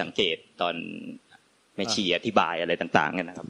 [0.00, 0.74] สังเกตตอน
[1.76, 3.48] แม่ชีอธิบายอะไรต่างๆกันนะครับ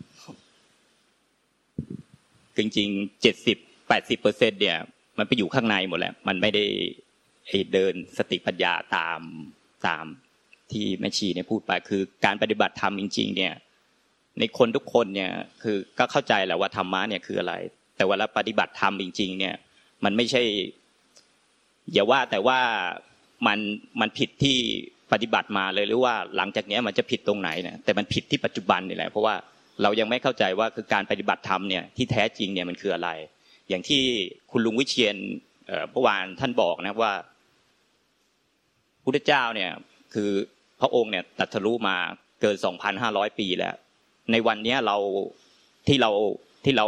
[2.56, 3.58] จริงๆเจ็ดสิบ
[3.88, 4.78] แปดสิบเปอร์เซ็นเนี่ย
[5.18, 6.64] มันไปอยู่ข้างในหมดแล้ว มันไม่ได้
[7.72, 9.20] เดินสติปัญญาตาม
[9.86, 10.04] ตาม
[10.72, 13.54] ที่แม่ชีเนี่ยพูดไป คือการปฏิบัติธรรมจริง ๆ เนี่ย
[14.38, 15.30] ในคนทุกคนเนี่ย
[15.62, 17.54] คือก็เข้าใจแหละว่าธรรมะเนี่ยคืออะไร
[17.96, 19.54] แต่เวลาปฏิบัติธรรมจริง ๆ เนี่ย
[20.04, 20.42] มันไม่ใช่
[21.92, 22.58] อย่าว่าแต่ว่า
[23.46, 23.58] มัน
[24.00, 24.58] มันผิดที่
[25.12, 29.34] ปฏิบัติมาเลยหรือว่าหลังจากนี้มันจะผิดตรงไหนเนี่ยแต่มันผิดที่ปัจจุบันนี่แหละเพราะว่า
[29.82, 33.10] เรายังไม่เข้าใจว่าคือการปฏิบัติธรรมเนี่ยที่แท้จริงเนี่ยมันคืออะไร
[33.68, 34.02] อย่างที่
[34.50, 35.16] คุณลุงวิเชียน
[35.92, 37.12] เมื่อวานท่านบอกนะว่า
[39.04, 39.70] พุทธเจ้าเนี่ย
[40.14, 40.30] คือ
[40.80, 41.96] พระองค์เนี่ยตัดทะลุมา
[42.40, 42.56] เกิน
[42.98, 43.74] 2,500 ปีแล้ว
[44.32, 44.96] ในวันนี้เรา
[45.86, 46.10] ที่เรา
[46.64, 46.86] ที่เรา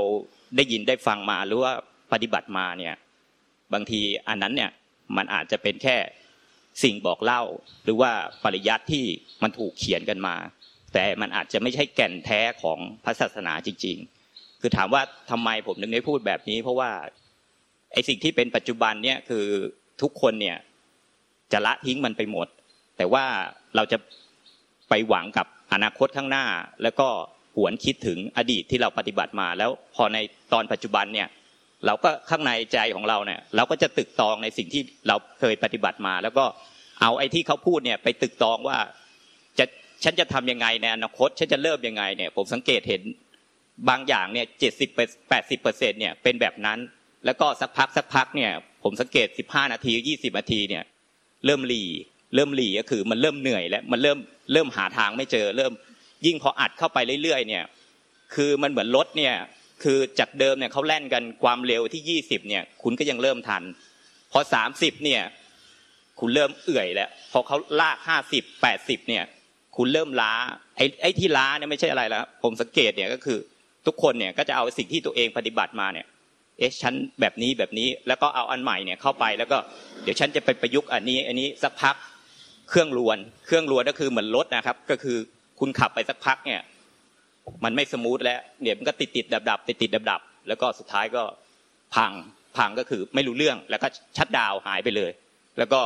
[0.57, 1.73] ได้ยินได้ฟังมาหรือว่า
[2.13, 2.95] ปฏิบัติมาเนี่ย
[3.73, 4.71] บางทีอันนั้นเนี่ย
[5.17, 5.97] มันอาจจะเป็นแค่
[6.83, 7.43] สิ่งบอกเล่า
[7.85, 8.13] หรือว่า
[8.45, 9.05] ปริยัติที่
[9.43, 10.37] มันถูกเขียนกันมา
[10.95, 13.97] แต่มันอาจจะไม่ใช่แก่นแท้ของพระศาสนาจริง
[14.29, 16.91] ๆ คือถามว่าทำไมผมถึงได้พูดแบบนี้ เพราะว่า
[17.93, 19.45] ไอสิ่งที่เป็นปัจจุบันเนี่ยคือ
[20.03, 20.59] ทุกคนเนี่ย
[21.53, 22.47] จะละทิ้งมันไปหมด
[22.97, 23.25] แต่ว่า
[23.77, 23.99] เราจะ
[24.89, 26.45] ไปหวังกับอนาคตข้างหน้า
[26.83, 27.09] แล้วก็
[27.57, 30.19] หวนคิดถึงอดีตที่เราปฏิบัติมา แล้วพอใน
[30.53, 31.29] ตอนปัจจุบันเนี่ย
[31.87, 36.45] เราก็ข้างในใจของเราเนี่ย เราก็จะตึกตองในสิ่งที่เราเคยปฏิบัติมา แล้วก็
[37.01, 38.79] เอาไอ้ที่เขาพูดเนี่ยไปตึกตองว่า
[39.59, 39.65] จะ
[40.05, 43.03] ฉันจะทํำยังไงในอนาคตฉันจะเริ่มยังไงเนี่ย ผมสังเกตเห็น
[43.89, 44.91] บางอย่างเนี่ยเจ็ดสิบ
[45.29, 46.79] แปดสิบเปอร์เซ็นเนี่ยเป็นแบบนั้น
[47.25, 50.85] แล้วก็สักพักสักพักเนี่ย ผมสังเกตสิบห้านาทียี่สิบนาทีเนี่ย
[51.47, 51.85] เริ่มหลี
[52.35, 54.19] เริ่มหลีก็คือมันเริ่มเหนื่อยแล้วมันเริ่ม
[54.53, 55.73] เริ่มหาทางไม่เจอเริ่ม
[56.27, 57.65] ยิ่งพออัดเข้าไปเรื่อยๆเนี่ย
[58.35, 59.35] คือมันเหมือนรถเนี่ย
[59.85, 63.63] คือจากเดิมเนี่ยเขาแล่นกันความเร็วที่ยี่สิบเนี่ยคุณก็ยังเริ่มทัน
[64.33, 65.23] พอสามสิบเนี่ย
[66.21, 69.25] คุณเริ่มเอื่อยแล้วพอเขาลากห้าสิบแปดสิบเนี่ย
[69.77, 70.33] คุณเริ่มล้า
[70.77, 73.39] ไอ้ไอ้ที่ล้าเนี่ยไม่ใช่อะไรแล้วผมสังเกตเนี่ยก็คือ
[73.87, 76.07] ทุกคนเนี่ยก็จะเอาสิ่งที่ตัวเองปฏิบัติมาเนี่ย
[76.59, 79.59] เอ๊ะฉันแบบนี้แบบนี้แล้วก็เอาอันใหม่เนี่ยเข้าไปแล้วก็
[80.03, 81.97] เดี๋ยวฉันจะไปประยุกต์อันนี้ อันนี้สักพัก
[82.69, 85.17] เครื่องรวน เครื่องรวนก็คือเหมือนรถนะครับ ก็คือ
[85.61, 86.61] คุณขับไปสักพักเนี่ย
[87.65, 91.23] มันไม่ smooth แล้วเนี่ยมันก็ติดติดดับดับติดติดดับดับแล้วก็สุดท้ายก็
[91.95, 92.13] พัง
[92.57, 95.11] พังก็คือไม่รู้เรื่องแล้วก็ shutdown หายไปเลย
[95.59, 95.81] แล้วก็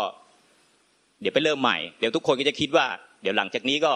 [1.21, 2.87] เดี๋ยวไปเริ่มใหม่เดี๋ยวทุกคนก็จะคิดว่า
[3.23, 3.93] เดี๋ยวหลังจากนี้ก็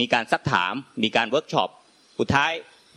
[0.00, 1.70] มีการซักถามมีการเวิร์กช็อป
[2.18, 2.52] สุดท้าย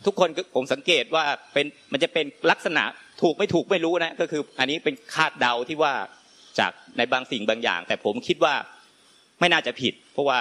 [0.06, 2.84] ทุกคนผมสังเกตว่าเป็นมันจะเป็นลักษณะ
[3.22, 5.94] ถูกไม่ถูกไม่รู้นะก็คือ อันนี้เป็นคาดเดาที่ว่า
[6.58, 8.54] จากในบางสิ่งบางอย่าง แต่ผมคิดว่า
[9.40, 10.40] ไม่น่าจะผิด เพราะว่า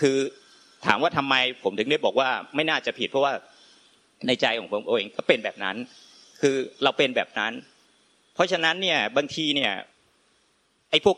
[0.00, 0.18] คือ
[0.86, 3.32] ถามว่าทำไมผมถึงได้บอกว่าไม่น่าจะผิดเพราะว่า
[4.26, 5.76] ในใจของผมเองก็เป็นแบบนั้น
[6.40, 7.52] คือเราเป็นแบบนั้น
[8.34, 9.72] เพราะฉะนั้นเนี่ยบางทีเนี่ย
[10.90, 11.16] ไอ้พวก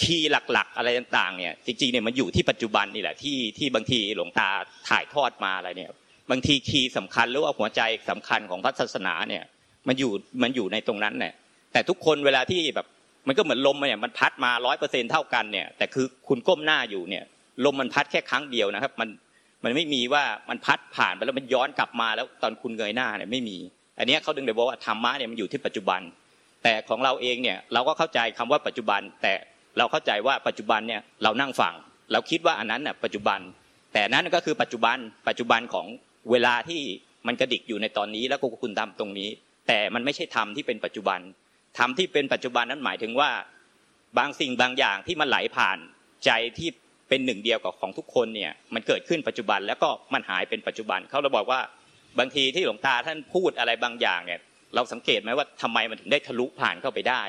[0.00, 4.48] คีย์หลัก ๆ อะไรต่างๆ เนี่ยจริงๆเนี่ยมันอยู่ที่ปัจจุบันนี่แหละที่ที่บางทีหลวงตา
[4.88, 5.90] ถ่ายทอดมาอะไรเนี่ย
[6.30, 7.80] บางทีคีย์สำคัญหรือว่าหัวใจ
[8.10, 9.44] สำคัญของพระศาสนาเนี่ย
[9.88, 10.12] มันอยู่
[10.42, 11.34] มันอยู่ในตรงนั้นเนี่ย
[11.72, 12.86] แต่ทุกคนเวลาที่แบบ
[13.26, 17.24] มันก็เหมือนลมเนี่ยมันพัดมาร้อยเปอร์เซ็นเท่ากันเนี่ยแต่คือคุณก้มหน้าอยู่เนี่ย
[17.64, 19.08] ลมมันพัดแค่ครั้งเดียวนะครับ มัน
[19.64, 23.58] มันไม่มีว่ามันพัดผ่านไปแล้วมันย้อนกลับมาแล้วตอนคุณเงยหน้าเนี่ยไม่มี
[23.98, 26.00] อันนี้เขาดึงเลยบอกว่าธรรมะเนี่ยมันอยู่ที่ปัจจุบัน
[26.62, 29.32] แต่ของเราเองเนี่ยเราก็เข้าใจคำว่าปัจจุบัน แต่
[29.78, 31.74] เราเข้าใจว่าปัจจุบันเนี่ยเรานั่งฟัง
[32.12, 33.40] เราคิดว่าอันนั้นน่ะปัจจุบัน
[33.92, 34.96] แต่นั้นก็คือปัจจุบัน
[35.28, 35.86] ปัจจุบันของ
[36.30, 36.80] เวลาที่
[37.26, 39.28] มันกระดิกอยู่ในตอนนี้แล้วก็คุณทำตรงนี้
[39.68, 41.20] แต่มันไม่ใช่ธรรมที่เป็นปัจจุบัน
[41.78, 43.30] ธรรมที่เป็นปัจจุบันนั้นหมายถึงว่า
[44.18, 45.78] บางสิ่งบางอย่างที่มันไหลผ่าน
[46.24, 46.68] ใจที่
[47.10, 51.60] เป็นหนึ่งเดียวกับของทุกคนเนี่ยมันเกิดขึ้นปัจจุบันแล้วก็มันหายเป็นปัจจุบันเขาเราบอกว่า
[52.18, 54.40] บางทีที่หลวงตาท่านพูดอะไรบางอย่างเนี่ย
[54.74, 57.22] เราสังเกตไหมว่าทำไมมันถึงได้ทะลุผ่านเข้าไปได้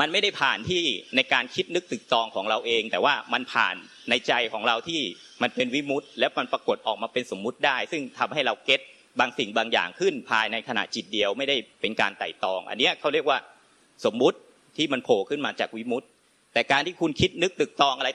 [0.00, 0.82] มันไม่ได้ผ่านที่
[1.16, 3.74] ในการคิดนึกตึกตองของเราเอง แต่ว่ามันผ่าน
[4.10, 5.00] ในใจของเราที่
[5.42, 8.80] มันเป็นวิมุตต์และมันปรากฏออกมาเป็นสมมุติได้ ซึ่งทำให้เราเก็ต
[9.20, 13.38] บางสิ่งบางอย่างขึ้นภายในขณะจิตเดียวไม่ได้เป็นการไต่ตอง อันนี้เขาเรียกว่า
[14.04, 14.38] สมมุติ
[14.76, 16.08] ที่มันโผล่ขึ้นมาจากวิมุตต์
[16.56, 18.10] แต่การที่คุณคิดนึกตึกตองอะไร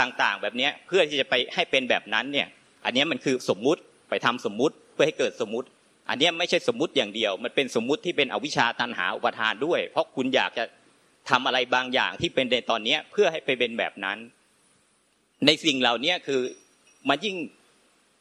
[0.00, 2.48] ต่างๆ แบบนี้เพื่อที่จะไปให้เป็นแบบนั้นเนี่ย
[2.84, 3.80] อันนี้มันคือสมมุติ
[4.10, 5.68] ไปทำสมมุติเพื่อให้เกิดสมมุติ
[6.08, 10.64] อันนี้ไม่ใช่สมมุติอย่างเดียว มันเป็นสมมุติที่เป็นอวิชชาตันหาอุปทานด้วย เพราะคุณอยากจะ
[11.30, 14.18] ทำอะไรบางอย่างที่เป็นในตอนนี้เพื่อให้ไปเป็นแบบนั้น
[15.46, 16.40] ในสิ่งเหล่านี้คือ
[17.08, 17.36] มันยิ่ง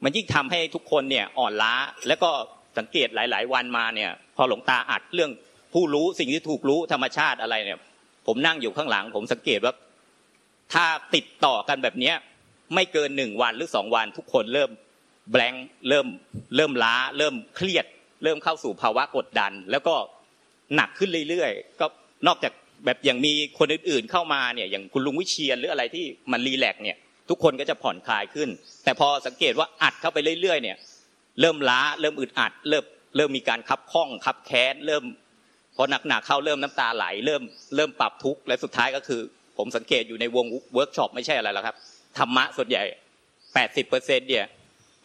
[0.04, 1.74] มันยิ่งทำให้ทุกคนเนี่ยอ่อนล้า
[2.08, 2.32] แล้วก็
[2.78, 5.32] สังเกตหลาย ๆ วันมาเนี่ย พอหลงตาอัดเรื่อง
[5.74, 7.80] ผู้รู้สิ่งที่ถูกรู้ธรรมชาติอะไรเนี่ย
[8.28, 9.74] ผมนั่งอยู่ข้างหลัง ผมสังเกตว่า
[10.74, 10.86] ถ้า
[11.16, 12.16] ติดต่อกันแบบเนี้ย
[12.76, 14.70] ไม่เกินหนึ่งวันหรือสองวันทุกคนเริ่ม
[15.32, 15.54] แบง
[15.90, 16.08] เริ่ม
[16.56, 17.86] เริ่มล้า เริ่มเครียด
[18.24, 19.96] เริ่มเข้าสู่ภาวะกดดัน แล้วก็
[20.76, 21.86] หนักขึ้นเรื่อยๆก็
[22.28, 22.54] นอกจาก
[22.86, 26.98] แบบอย่างมีคนอื่นๆเข้ามาเนี่ย อย่างคุณลุงวิเชียรหรืออะไรที่มัน relax เนี่ย
[27.30, 28.50] ทุกคนก็จะผ่อนคลายขึ้น
[28.84, 30.78] แต่พอสังเกตว่าอัดเข้าไปเรื่อยๆเนี่ย
[31.42, 32.84] เริ่มล้า เริ่มอึดอัด เริ่ม
[33.16, 35.04] เริ่มมีการคับข้องคับแค้น เริ่ม
[35.76, 37.42] พอหนักๆเข้าเริ่มน้ำตาไหลเริ่ม
[37.76, 39.22] เริ่มปรับทุกข์และสุดท้ายก็คือ
[39.58, 41.76] ผมสังเกตอยู่ในวงเวิร์กช็อปไม่ใช่อะไรแล้วครับ
[42.18, 42.84] ธรรมะส่วนใหญ่
[43.54, 44.46] แปดสิบเปอร์เซ็นต์เนี่ย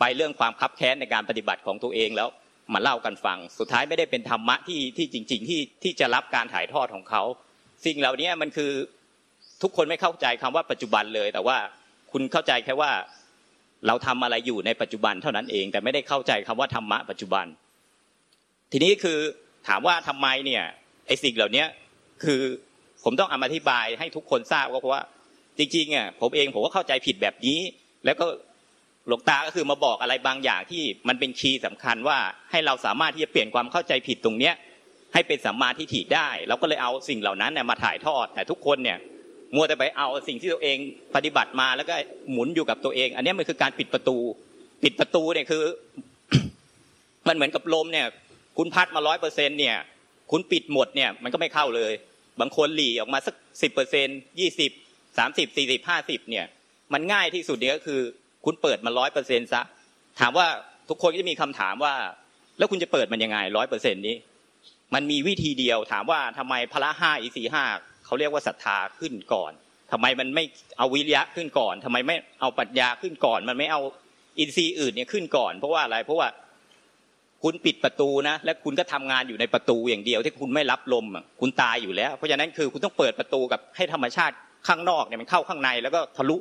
[0.00, 2.29] ไปเรื่องความคับแค้นในการปฏิบัติของตัวเองแล้ว
[2.75, 7.23] มาเล่ากันฟัง สุดท้ายไม่ได้เป็นธรรมะที่ที่จริง ๆ ที่ที่จะรับการถ่ายทอดของเขา
[7.87, 8.73] สิ่งเหล่านี้มันคือ
[9.62, 11.56] ทุกคนไม่เข้าใจคำว่าปัจจุบันเลย แต่ว่า
[12.12, 12.91] คุณเข้าใจแค่ว่า
[13.87, 17.47] เราทำอะไรอยู่ในปัจจุบันเท่านั้นเอง แต่ไม่ได้เข้าใจคำว่าธรรมะปัจจุบัน
[18.73, 19.19] ทีนี้คือ
[19.69, 20.65] ถามว่าทำไมเนี่ย
[21.06, 21.65] ไอ้สิ่งเหล่านี้
[22.25, 22.41] คือ
[23.05, 25.03] ผมต้องอธิบายให้ทุกคนทราบก็เพราะว่า
[25.59, 27.59] จริงๆอะผมเองผมก็เข้าใจผิดแบบนี้
[28.05, 28.26] แล้วก็
[29.06, 32.19] หลวงตาก็คือมาบอกอะไรบางอย่างที่มันเป็นคีย์สำคัญว่า
[32.50, 34.55] ให้เราสามารถที่จะเปลี่ยนความเข้าใจผิดตรงเนี้ย
[35.15, 38.99] ให้เป็นสัมมาทิฏฐิได้เราก็เลยเอาสิ่งเหล่านั้นเนี่ยมาถ่ายทอดแต่ทุกคนเนี่ย
[39.55, 40.79] มัวแต่ไปเอาสิ่งที่ตัวเอง
[41.15, 41.94] ปฏิบัติมาแล้วก็
[42.32, 44.17] หมุนอยู่กับตัวเอง อันนี้มันคือการปิดประตู
[44.82, 45.62] ปิดประตูเนี่ยคือ
[47.29, 48.06] มันเหมือนกับลมเนี่ย
[48.58, 49.76] คุณพัดมาร้อยเปอร์เซ็นเนี่ย
[50.31, 51.93] คุณปิดหมดเนี่ยมันก็ไม่เข้าเลย
[52.40, 54.06] บางคนหลีออกมาสักสิบเปอร์เซ็น
[54.40, 54.70] ยี่สิบ
[55.19, 56.46] สามสิบสี่สิบห้าสิบเนี่ย
[56.93, 58.00] มันง่ายที่สุดเนี่ยก็คือ
[58.44, 59.62] คุณเปิดมาร้อยเปอร์เซ็นซะ
[60.20, 60.46] ถามว่า
[60.88, 61.94] ทุกคนก็จะมีคำถามว่า
[62.58, 64.16] แล้วคุณจะเปิดมันยังไงร้อยเปอร์เซ็นนี้
[64.94, 67.64] มันมีวิธีเดียวถามว่าทำไมพระห้าอีสีห้า
[68.06, 69.52] เขาเรียกว่าศรัทธาขึ้นก่อน
[69.93, 70.44] ทำไมมันไม่
[70.78, 73.81] เอาวิริยะขึ้นก่อนทำไมไม่เอาปัญญาขึ้นก่อน มันไม่เอา
[74.38, 76.28] อินทรีย์อื่นเนี่ยขึ้นก่อน เพราะว่าอะไรเพราะว่า
[77.43, 81.06] คุณปิดประตูนะ และคุณก็ทำงานอยู่ในประตูอย่างเดียว ที่คุณไม่รับลม
[81.40, 84.35] คุณตายอยู่แล้ว เพราะฉะนั้นคือคุณต้องเปิดประตูกับให้ธรรมชาติ
[84.69, 86.37] ข้างนอกเนี่ยมันเข้าข้างใน แล้วก็ทะลุ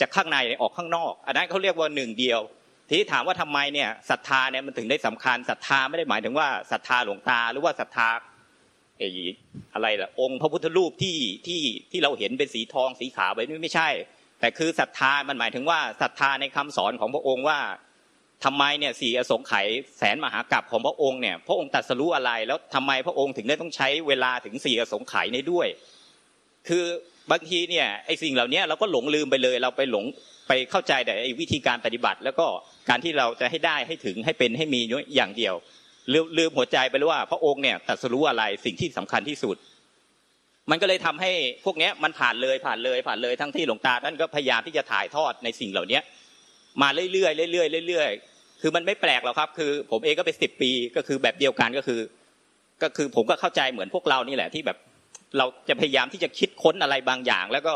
[0.00, 2.40] จากข้างในออกข้างนอก อันนั้นเขาเรียกว่าหนึ่งเดียว
[2.88, 8.08] ทีนี้ถามว่าทำไมเนี่ยศรัทธาเนี่ยมันถึงได้สำคัญศรัทธาไม่ได้หมายถึงว่าศรัทธาหลวงตาหรือว่าศรัทธา
[8.98, 9.08] ไอ้
[9.74, 11.60] อะไรล่ะองค์พระพุทธรูปที่ที่
[11.90, 13.88] ที่เราเห็นเป็นสีทองสีขาวไปนี่ไม่ใช่
[14.40, 17.58] แต่คือศรัทธามันหมายถึงว่าศรัทธาในคำสอนของพระองค์ว่า
[18.44, 19.66] ทำไมเนี่ยสี่อสงไขย
[19.98, 25.68] แสนมหากรัปของพระองค์เนี่ยพระองค์ตรัสรู้อะไรแล้วทำไมพระองค์ถึงได้ต้องใช้เวลาถึงสี่อสงไขยนี้ด้วย
[26.68, 26.84] คือ
[27.30, 30.04] บางทีเนี่ยไอ้สิ่งเหล่านี้เราก็หลงลืมไปเลย เราไปหลง
[30.48, 32.46] ไปเข้าใจแต่ไอ้วิธีการปฏิบัติ แล้วก็
[32.88, 34.80] การที่เราจะให้ได้ให้ถึงให้เป็นให้มี
[35.16, 35.54] อย่างเดียว
[36.12, 39.56] ลืมลืมหัวใจไปเลยว่า พระองค์เนี่ยตรัสรู้อะไรสิ่งที่สำคัญที่สุด
[40.70, 41.32] มันก็เลยทำให้
[41.64, 46.00] พวกนี้มันผ่านเลยผ่านเลยผ่านเลยทั้งที่หลวงตาท่านก็พยายามที่จะถ่ายทอดในสิ่งเหล่านี้
[46.82, 48.29] มาเรื่อยๆเรื่อยๆเรื่อยๆ
[48.60, 52.00] คือมันไม่แปลกหรอกครับ คือ ผมเองก็เป็นสิบปีก็คือแบบเดียวกันก็คือ
[52.82, 54.78] ก็คือผมก็เข้าใจเหมือนพวกเรานี่แหละที่แบบ
[55.38, 57.74] เราจะพยายามที่จะคิดค้นอะไรบางอย่าง แล้วก็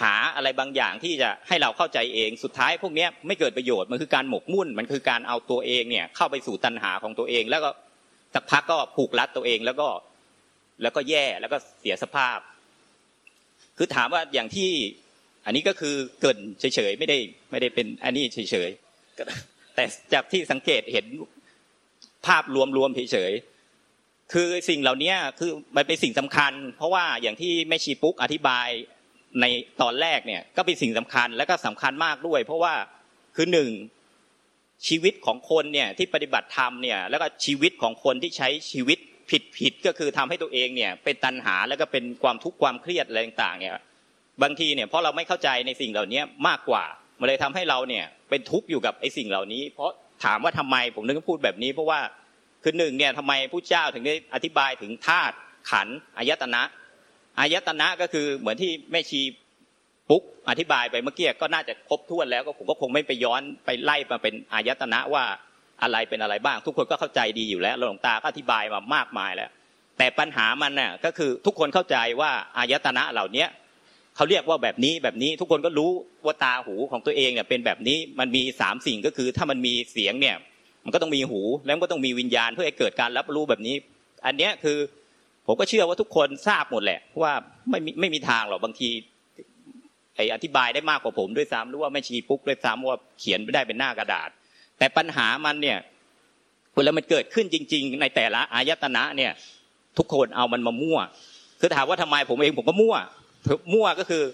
[0.00, 7.70] หาอะไรบางอย่างที่จะให้เราเข้าใจเองสุดท้ายพวกนี้ไม่เกิดประโยชน์มันคือการหมกมุ่น มันคือการเอาตัวเองเนี่ย เข้าไปสู่ตัณหาของตัวเอง แล้วก็
[8.34, 9.88] สักพักก็ผูกรัดตัวเองแล้วก็
[10.82, 12.38] แล้วก็แย่แล้วก็เสียสภาพ
[13.78, 14.70] คือถามว่าอย่างที่
[15.46, 17.18] อันนี้ก็คือเกินเฉยๆไม่ได้
[17.50, 19.49] ไม่ได้เป็นอันนี้เฉยๆ
[19.80, 21.06] แต่จากที่สังเกตเห็น
[22.26, 22.44] ภาพ
[22.76, 28.68] รวมๆเฉยๆคือสิ่งเหล่านี้คือมันเป็นสิ่งสำคัญ เพราะว่าอย่างที่แม่ชีปุ๊กอธิบาย
[29.40, 29.44] ใน
[29.82, 32.74] ตอนแรกเนี่ย ก็เป็นสิ่งสำคัญและก็สำคัญมากด้วย เพราะว่า
[33.36, 33.70] คือหนึ่ง
[34.86, 38.98] ชีวิตของคนเนี่ยที่ปฏิบัติธรรมเนี่ยแล้วก็ชีวิตของคนที่ใช้ชีวิต
[39.30, 43.74] ผิดผิดก็คือทำให้ตัวเองเนี่ยเป็นตันหาแล้วก็เป็นความทุกข์ความเครียดอะไรต่างๆเนี่ย
[44.42, 46.84] บางทีเนี่ยเพราะเราไม่เข้าใจในสิ่งเหล่านี้มากกว่า
[47.20, 49.90] มันเลยทำให้เราเนี่ยเป็นทุกข์อยู่กับไอ้สิ่งเหล่านี้ เพราะ
[50.24, 52.00] ถามว่าทำไมผมนึกพูดแบบนี้ เพราะว่า
[52.62, 55.34] คือหนึ่งเนี่ยทำไมผู้เจ้าถึงได้อธิบายถึงธาตุ
[55.70, 56.62] ขันอายตนะ
[57.40, 59.20] อายตนะก็คือเหมือนที่แม่ชี
[60.08, 65.24] ปุ๊กอธิบายไปเมื่อกี้ก็น่าจะครบถ้วนแล้วก็ผมก็คงไม่ไปย้อนไปไล่มาเป็นอายตนะว่า
[65.82, 69.50] อะไรเป็นอะไรบ้าง ทุกคนก็เข้าใจดีอยู่แล้วหลวงตาก็อธิบายมามากมายแล้ว
[69.98, 73.46] แต่ปัญหามันน่ะก็คือทุกคนเข้าใจว่าอายตนะเหล่านี้
[74.20, 75.90] เขาเรียกว่าแบบนี้แบบนี้ทุกคนก็รู้
[76.26, 80.36] ว่าตาหูของตัวเองเนี่ยเป็นแบบนี้มันมีสามสิ่งก็คือ ถ้ามันมีเสียงเนี่ย
[80.84, 83.76] มันก็ต้องมีหูแล้วก็ต้องมีวิญญาณเพื่อให้เกิดการรับรู้แบบนี้
[84.26, 84.78] อันเนี้ยคือ
[85.46, 87.32] ผมก็เชื่อว่าทุกคนทราบหมดแหละ ว่า
[87.70, 88.90] ไม่มีไม่มีทางหรอกบางที
[90.16, 94.28] ไออธิบายได้มากกว่าผมด้วยซ้ำหรือว่าไม่ชีปุ๊กด้วยซ้ำว่าเขียนไม่ได้เป็นหน้ากระดาษ
[94.78, 95.78] แต่ปัญหามันเนี่ย
[96.74, 99.32] เวลามันเกิดขึ้นจริง ๆ ในแต่ละอายตนะเนี่ย
[99.98, 100.98] ทุกคนเอามันมามั่ว
[101.60, 102.96] คือถามว่าทำไมผมเองผมก็มั่ว
[103.72, 104.24] มั่วก็คือ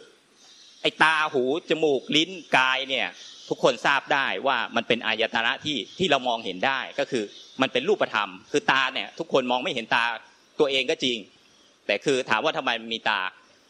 [0.82, 3.08] ไอ้ตาหูจมูกลิ้นกายเนี่ย
[3.48, 7.24] ทุกคนทราบได้ว่ามันเป็นอายตนะที่ที่เรามองเห็นได้ก็คือ
[7.62, 10.04] มันเป็นรูปธรรม คือตาเนี่ยทุกคนมองไม่เห็นตา
[10.60, 11.16] ตัวเองก็จริง
[11.86, 13.20] แต่คือถามว่าทำไมมีตา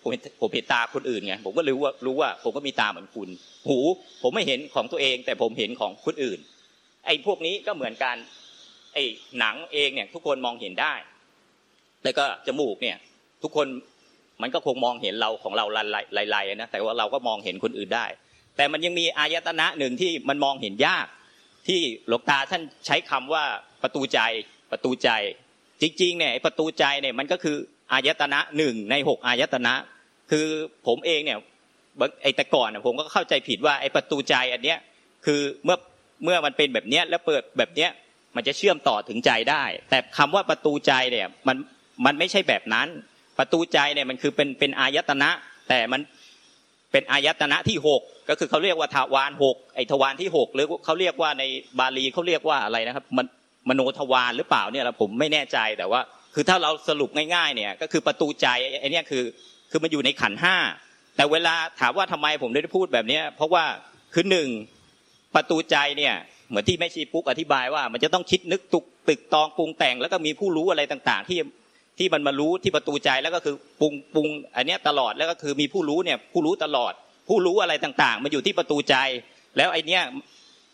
[0.02, 3.28] ผมผมเห็นตาคนอื่นไงผมก็รู้ว่ารู้ว่าผมก็มีตาเหมือนคุณ
[3.68, 3.78] หู
[4.22, 6.38] ผมไม่เห็นของตัวเอง แต่ผมเห็นของคนอื่น
[7.06, 8.16] ไอ้พวกนี้ก็เหมือนกัน
[8.94, 9.04] ไอ้
[9.38, 10.94] หนังเองเนี่ยทุกคนมองเห็นได้
[12.04, 12.96] แล้วก็จมูกเนี่ย
[13.42, 13.66] ทุกคน
[14.42, 15.64] มันก็คงมองเห็นเราของเรา
[16.34, 18.06] ลายๆนะแต่ว่าเราก็มองเห็นคนอื่นได้
[18.56, 21.06] แต่มันยังมีอายตนะหนึ่งที่มันมองเห็นยาก
[21.66, 23.44] ที่หลวงตาท่านใช้คำว่า
[23.82, 24.20] ประตูใจ
[24.70, 25.10] ประตูใจ
[25.82, 27.56] จริงๆเนี่ยประตูใจเนี่ยมันก็คือ
[27.92, 29.74] อายตนะหนึ่งในหกอายตนะ
[30.30, 30.46] คือ
[30.86, 31.38] ผมเองเนี่ย
[32.22, 34.78] ไอ้แต่ก่อนผมก็เข้าใจผิดว่าไอ้ประตูใจอันเนี้ย
[35.26, 35.78] คือเมื่อ
[36.24, 37.90] เมื่อมันเป็นแบบเนี้ยแล้วเปิดแบบเนี้ย
[38.36, 41.56] มันจะเชื่อมต่อถึงใจได้ แต่คำว่าประตูใจเนี่ยมัน
[42.04, 42.88] มันไม่ใช่แบบนั้น
[43.38, 45.30] ประตูใจเนี่ยมันคือเป็นเป็นอายตนะ
[45.68, 46.00] แต่มัน
[46.92, 51.44] เป็นอายตนะที่หกก็คือเขาเรียกว่าทวารหกไอทวารที่หกหรือเขาเรียกว่าใน
[51.78, 53.26] บาลีเขาเรียกว่าอะไรนะครับมัน
[53.68, 56.00] มโนทวารหรือเปล่าเนี่ยผมไม่แน่ใจแต่ว่า
[56.34, 58.46] คือถ้าเราสรุปง่ายๆเนี่ยก็คือประตูใจ
[58.80, 59.24] ไอ้นี่คือ
[59.70, 60.56] คือมันอยู่ในขันห้า
[61.16, 63.64] แต่เวลาถามว่าทำไมผมได้พูดแบบเนี้ยเพราะว่า
[64.14, 64.48] คือหนึ่ง
[65.34, 66.14] ประตูใจเนี่ย
[66.48, 71.38] เหมือนที่แม่ชีปุ๊กอธิบายว่า มันจะต้องคิดนึกตุกตึกตองปรุงแต่งแล้วก็มีผู้รู้อะไรต่าง ๆ ที่
[71.98, 76.92] ที่มันมารู้ที่ประตูใจแล้วก็คือปรุงปรุงอันนี้ตลอดแล้วก็คือมีผู้รู้เนี่ยผู้รู้ตลอด
[77.28, 78.96] ผู้รู้อะไรต่างๆ มันอยู่ที่ประตูใจ
[79.56, 80.02] แล้วไอเนี้ย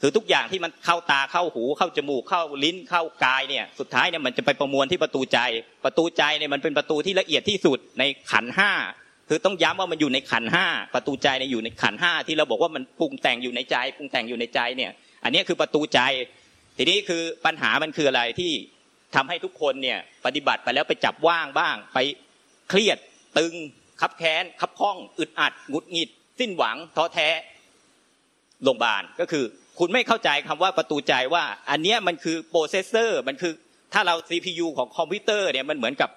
[0.01, 5.39] คือทุกอย่างที่มันเข้าตาเข้าหูเข้าจมูกเข้าลิ้นเข้ากายเนี่ยสุดท้ายเนี่ยมันจะไปประมวลที่ประตูใจ
[5.85, 8.73] ประตูใจเนี่ยมันเป็นประตูที่ละเอียดที่สุดในขันห้า
[9.29, 14.91] คือต้องย้ำว่ามันอยู่ในขันห้าประตูใจเนี่ยอยู่ในขันห้าที่เราบอกว่ามันปรุงแต่งอยู่ในใจปรุงแต่งอยู่ในใจเนี่ย
[15.25, 16.01] อันนี้คือประตูใจ
[16.77, 18.53] ทีนี้คือปัญหามันคืออะไรที่
[19.15, 21.99] ทำให้ทุกคนเนี่ยปฏิบัติไปแล้วไปจับว่างบ้าง ไป
[22.69, 22.99] เครียด
[23.39, 23.55] ตึง
[24.01, 27.29] คับแค้นคับข้องอึดอัดหงุดหงิด สิ้นหวังท้อแท้
[28.65, 29.45] โรงพยาบาลก็คือ
[29.79, 33.53] คุณไม่เข้าใจคำว่าประตูใจว่า อันนี้มันคือ processor มันคือ
[33.93, 36.11] ถ้าเรา CPU ของคอมพิวเตอร์เนี่ยมันเหมือนกับ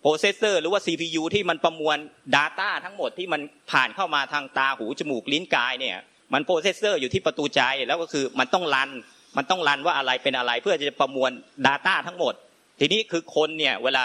[0.00, 1.96] processor หรือว่า CPU ที่มันประมวล
[2.36, 5.96] Data ทั้งหมดที่มันผ่านเข้ามาทางตาหูจมูกลิ้นกายเนี่ย
[6.34, 8.90] มัน processor อยู่ที่ประตูใจแล้วก็คือมันต้อง run
[9.36, 11.30] มันต้อง run ว่าอะไรเป็นอะไร เพื่อจะประมวล
[11.66, 12.34] Data ทั้งหมด
[12.78, 14.02] ทีนี้คือคนเนี่ยเวลา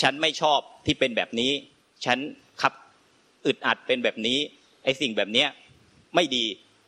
[0.00, 1.52] ฉันไม่ชอบที่เป็นแบบนี้
[2.04, 2.18] ฉัน
[2.62, 2.72] คับ
[3.46, 4.38] อึดอัดเป็นแบบนี้
[4.84, 5.48] ไอ้สิ่งแบบเนี้ย
[6.14, 6.44] ไม่ดี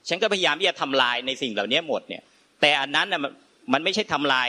[0.08, 2.22] ฉันก็พยายามที่จะทำลายในสิ่งเหล่านี้หมดเนี่ย
[2.60, 3.20] แต่อันนั้นน่ะ
[3.72, 4.48] มันไม่ใช่ทำลาย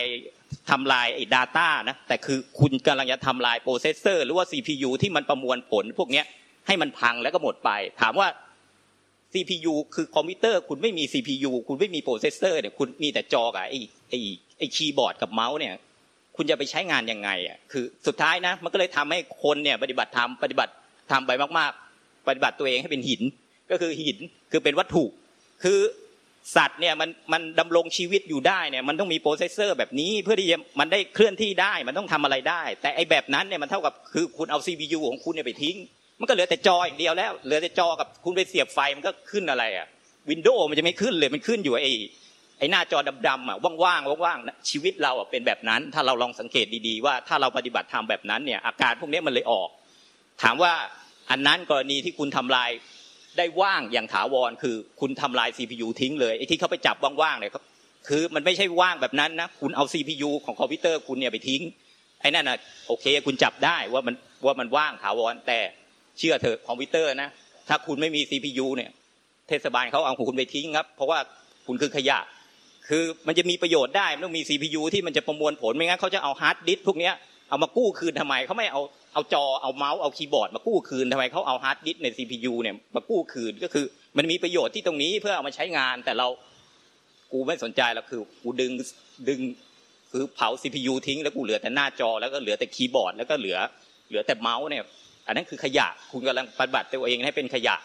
[0.70, 6.25] ทำลายไอ้ data นะแต่คือคุณกำลังจะทำลาย processor หรือว่า CPU ที่มันประมวลผลพวกเนี้ย
[6.68, 8.27] ให้มันพังแล้วก็หมดไป ถามว่า
[9.34, 14.20] CPU คือคอมพิวเตอร์ คุณไม่มี CPU คุณไม่มี processor เนี่ยคุณมีแต่จอกับไอ้ไอ้
[14.58, 15.74] ไอ้คีย์บอร์ดกับเมาส์เนี่ย
[16.36, 20.74] คุณจะไปใช้งานยังไงอะคือสุดท้ายนะ มันก็เลยทำให้คนเนี่ยปฏิบัติธรรมปฏิบัติ
[21.12, 23.22] ทำไปมาก ๆ ปฏิบัติตัวเองให้เป็นหิน
[23.72, 24.18] ก็คือหิน
[24.52, 25.06] คือเป็นวัตถุ
[25.63, 25.80] คือ
[26.56, 35.78] สัตว์เนี่ยมันมันดำรงชีวิตอยู่ได้เนี่ยมันต้องมี processor แบบนี้เพื่อที่จะมันได้เคลื่อนที่ได้มันต้องทำอะไรได้ แต่ไอแบบนั้นเนี่ยมันเท่ากับคือคุณเอา CPU ของคุณเนี่ยไปทิ้ง
[36.20, 39.88] มันก็เหลือแต่จออย่างเดียวแล้ว เหลือแต่จอกับคุณไปเสียบไฟมันก็ขึ้นอะไรอะ
[40.29, 41.93] Windows มันจะไม่ขึ้นเลยมันขึ้นอยู่ไอ้
[42.60, 49.70] ไอ้หน้าจอดำๆอะว่างๆว่างๆชีวิตเราอะเป็นแบบนั้น ถ้าเราลองสังเกตดีๆว่าถ้าเราปฏิบัติธรรมแบบนั้นเนี่ยอาการพวกนี้มันเลยออก
[50.43, 50.74] ถามว่า
[51.32, 52.70] อันนั้นกรณีที่คุณทำลาย
[53.38, 57.63] ได้ว่างอย่างถาวรคือคุณทำลาย CPU ทิ้งเลยไอ้ที่เขาไปจับว่างๆเนี่ยครับ
[58.08, 61.62] คือมันไม่ใช่ว่างแบบนั้นนะคุณเอา CPU ของคอมพิวเตอร์คุณเนี่ยไปทิ้ง
[62.22, 64.15] ไอ้นั่นน่ะโอเค คุณจับได้ว่ามัน
[64.46, 65.60] ว่ามันว่างถาวรแต่
[66.17, 67.29] เชื่อเถอะคอมพิวเตอร์นะ
[67.70, 68.91] ถ้าคุณไม่มี CPU เนี่ย
[69.50, 71.20] เทศบาลเขาเอาคุณไปทิ้งครับ เพราะว่า
[71.67, 72.20] คุณคือขยะ
[72.89, 77.12] คือมันจะมีประโยชน์ได้มันต้องมี CPU ที่มันจะประมวลผลไม่งั้นเขาจะเอา harddisk พวกนี้
[77.50, 78.82] เอามากู้คืนทำไมเขาไม่เอา
[79.13, 83.86] เอาจอเอาเมาส์เอาคีย์บอร์ดมากู้คืนทำไมเขาเอา harddisk ใน CPU เนี่ยมากู้คืนก็คือ
[84.17, 86.27] มันมีประโยชน์ที่ตรงนี้เพื่อเอามาใช้งาน แต่เรา
[87.32, 88.72] กูไม่สนใจแล้วคือกูดึง
[89.29, 89.39] ดึง
[90.12, 93.58] คือเผา CPU ทิ้งแล้วกูเหลือแต่หน้าจอแล้วก็เหลือแต่คีย์บอร์ดแล้วก็เหลือ
[94.08, 94.84] เหลือแต่เมาส์เนี่ย
[95.27, 97.75] อันนั้นคือขยะคุณกำลังปฏิบัติตัวเองให้เป็นขยะ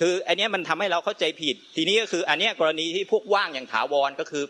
[0.00, 4.44] คืออันนี้มันทำให้เราเข้าใจผิด ทีนี้ก็คืออันนี้กรณีที่พวกว่างอย่างถาวรก็คือ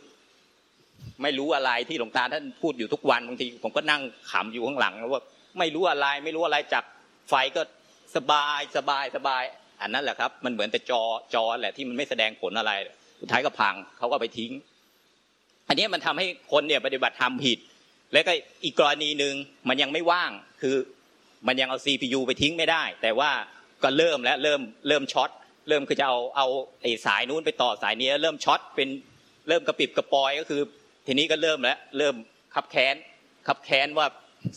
[1.22, 5.22] ไม่รู้อะไรที่หลวงตาท่านพูดอยู่ทุกวันบางทีผมก็นั่งขำอยู่ข้างหลังว่า
[5.58, 6.84] ไม่รู้อะไรไม่รู้อะไรจับ
[7.30, 7.62] ไฟก็
[8.16, 9.42] สบายสบายสบาย
[9.80, 11.02] อันนั้นแหละครับ มันเหมือนแต่จอ
[11.34, 12.72] จอแหละที่มันไม่แสดงผลอะไร
[13.20, 14.52] สุดท้ายก็พังเขาก็ไปทิ้ง
[15.68, 17.58] อันนี้มันทำให้คนเนี่ยปฏิบัติธรรมผิด
[18.12, 18.32] แล้วก็
[18.64, 19.34] อีกกรณีหนึ่ง
[19.68, 20.30] มันยังไม่ว่าง
[20.62, 20.76] คือ
[21.46, 23.30] มันยังเอา CPU ไปทิ้งไม่ได้ แต่ว่า
[23.82, 25.30] ก็เริ่มแล้วเริ่มเริ่มช็อต
[25.68, 26.46] เริ่มคือจะเอาเอา
[26.82, 28.88] ไอ้สายนู้นไปต่อสายนี้เริ่มช็อตเป็น
[29.48, 30.60] เริ่มกระปิบกระปอยก็คือ
[31.06, 32.14] ทีนี้ก็เริ่มแล้วเริ่ม
[32.54, 32.94] ขับแค้น
[33.48, 34.06] ขับแค้นว่า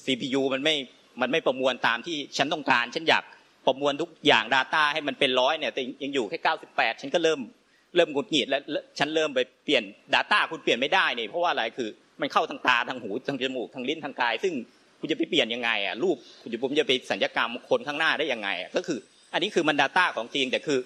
[0.05, 0.75] CPU มันไม่
[1.21, 3.23] มันไม่ประมวลตามที่ฉันต้องการฉันอยาก
[3.65, 7.39] ประมวลทุกอย่าง Data ให้มันเป็นร้อยเนี่ยแต่ยังอยู่แค่เก้าสิบแปดฉันก็เริ่ม
[7.95, 8.61] เริ่มหงุดหงิดแล้ว
[8.99, 9.83] ฉันเริ่มไปเปลี่ยน
[10.15, 11.89] Data คุณเปลี่ยนไม่ได้เนี่ยเพราะว่าอะไรคือ
[12.21, 14.53] มันเข้าทางตาทางหูทางจมูกทางลิ้นทางกาย ซึ่ง
[15.05, 18.99] คุณจะไปเปลี่ยนยังไงอะรูปคุณจะผมจะไปสัญญกรรมคนข้างหน้าได้ยังไงก็คือ
[19.33, 20.79] อันนี้คือมัน Data ของจริงแต่คือ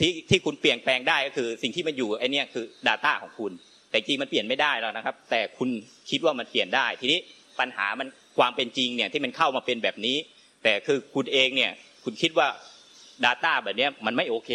[0.00, 3.52] ที่ที่คุณเปลี่ยนแปลงได้ก็คือ สิ่งที่มันอยู่ไอเนี้ยคือ Data ของคุณ
[3.88, 5.68] แต่จริงมันเปลี่ยนไม่ได้แล้วนะครับ แต่คุณ
[6.10, 7.18] คิดว่ามันเปลี่ยนได้ ทีนี้
[7.60, 10.16] ปัญหามันความเป็นจริงเนี่ยที่มันเข้ามาเป็นแบบนี้
[10.62, 11.70] แต่คือคุณเองเนี่ย
[12.04, 12.48] คุณคิดว่า
[13.24, 14.50] Data แบบนี้มันไม่โอเค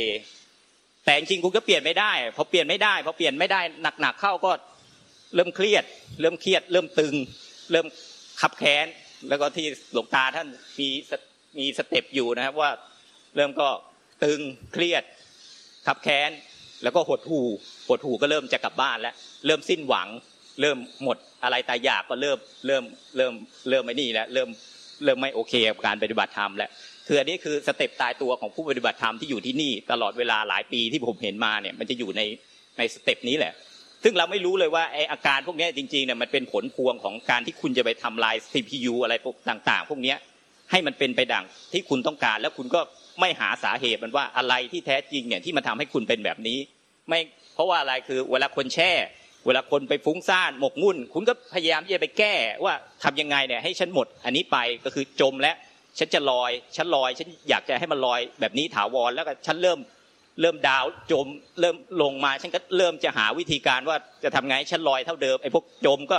[1.05, 3.61] แต่จริงคุณก็เปลี่ยนไม่ได้พอเปลี่ยนไม่ได้พอเปลี่ยนไม่ได้
[4.01, 4.51] หนักๆเข้าก็
[5.35, 5.83] เริ่มเครียด
[6.21, 7.15] เริ่มเครียด เริ่มตึง
[7.71, 7.85] เริ่ม
[8.41, 8.85] คับแค้น
[9.29, 10.47] แล้วก็ที่หลวงตาท่าน
[10.79, 10.89] มี
[11.59, 12.71] มี step อยู่นะครับว่า
[13.35, 13.67] เริ่มก็
[14.23, 14.39] ตึง
[14.73, 15.03] เครียด
[15.87, 16.29] คับแค้น
[16.83, 17.41] แล้วก็หดหู่
[17.87, 20.07] หดหู่ก็เริ่มจะกลับบ้านแล้ว เริ่มสิ้นหวัง
[20.61, 22.83] เริ่มหมดอาลัยตายอยากก็เริ่มเริ่ม
[23.17, 23.33] เริ่ม
[23.69, 24.49] เริ่มไม่นี่แล้วเริ่ม
[25.03, 26.69] เริ่มไม่โอเคกับการปฏิบัติธรรมแล้ว
[27.07, 32.21] คืออันนี้คือ step ตายตัวของผู้ปฏิบัติธรรมที่อยู่ที่นี่ ตลอดเวลาหลายปีที่ผมเห็นมาเนี่ยมันจะอยู่ใน
[32.77, 33.53] ในสเต็ปนี้แหละ
[34.03, 40.15] ซึ่งเราไม่รู้เลยว่าไออาการพวกนี้จริงๆเนี่ยมันเป็นผลพวงของการที่คุณจะไปทำลาย CPU อะไรพวกต่าง ๆ พวกนี้
[40.71, 42.81] ให้มันเป็นไปดังที่คุณต้องการ แล้วคุณก็
[43.19, 46.57] ไม่หาสาเหตุมันว่าอะไรที่แท้จริงเนี่ยที่มาทำให้คุณเป็นแบบนี้
[47.09, 47.19] ไม่
[47.53, 48.91] เพราะว่าอะไรคือเวลาคนแช่
[49.45, 52.33] เวลาคนไปฟุ้งซ่านหมกมุ่น คุณก็พยายามที่จะไปแก้
[52.65, 55.55] ว่าทำยังไงเนี่ยให้ฉันหมดอันนี้ไปก็คือจมแล้ว
[55.99, 59.79] ฉันจะลอยฉันลอยฉันอยากจะให้มันลอยแบบนี้ถาวรแล้วก็ฉันเริ่ม
[60.41, 61.27] เริ่มดาวจม
[61.59, 66.17] เริ่มลงมาฉันก็เริ่มจะหาวิธีการว่าจะทำไงฉันลอยเท่าเดิมไอ้พวกจมก็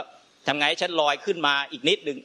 [0.49, 2.19] ทำไงฉันลอยขึ้นมาอีกนิดหนึ่ง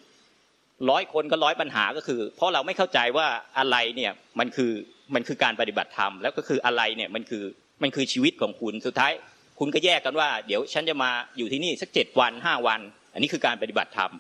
[0.89, 3.27] ร้อยคนก็ร้อยปัญหาก็คือ เพราะเราไม่เข้าใจว่า
[3.57, 4.71] อะไรเนี่ยมันคือ
[5.15, 7.43] มันคือการปฏิบัติธรรมแล้วก็คืออะไรเนี่ยมันคือ
[7.83, 9.11] มันคือชีวิตของคุณสุดท้าย
[9.59, 12.79] คุณก็แยกกันว่า เดี๋ยวฉันจะมาอยู่ที่นี่สักเจ็ดวันห้าวัน
[13.13, 14.11] อันนี้คือการปฏิบัติธรรม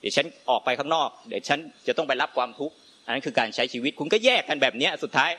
[0.00, 2.74] เดี๋ยวฉันออกไปข้างนอก เดี๋ยวฉันจะต้องไปรับความทุกข์
[3.04, 5.30] อันนั้นคือการใช้ชีวิต คุณก็แยกกันแบบนี้สุดท้าย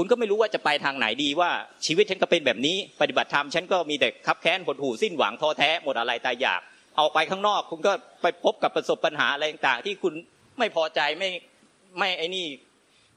[0.00, 1.50] คุณก็ไม่รู้ว่าจะไปทางไหนดีว่า
[1.86, 6.60] ชีวิตฉันก็เป็นแบบนี้ ปฏิบัติธรรมฉันก็มีแต่คับแค้นหดหู่สิ้นหวังท้อแท้หมดอะไรตายอยาก
[6.98, 10.12] ออกไปข้างนอก คุณก็ไปพบกับประสบปัญหาอะไรต่างๆ ที่คุณ
[10.58, 11.30] ไม่พอใจไม่
[11.98, 12.46] ไม่ไอ้นี่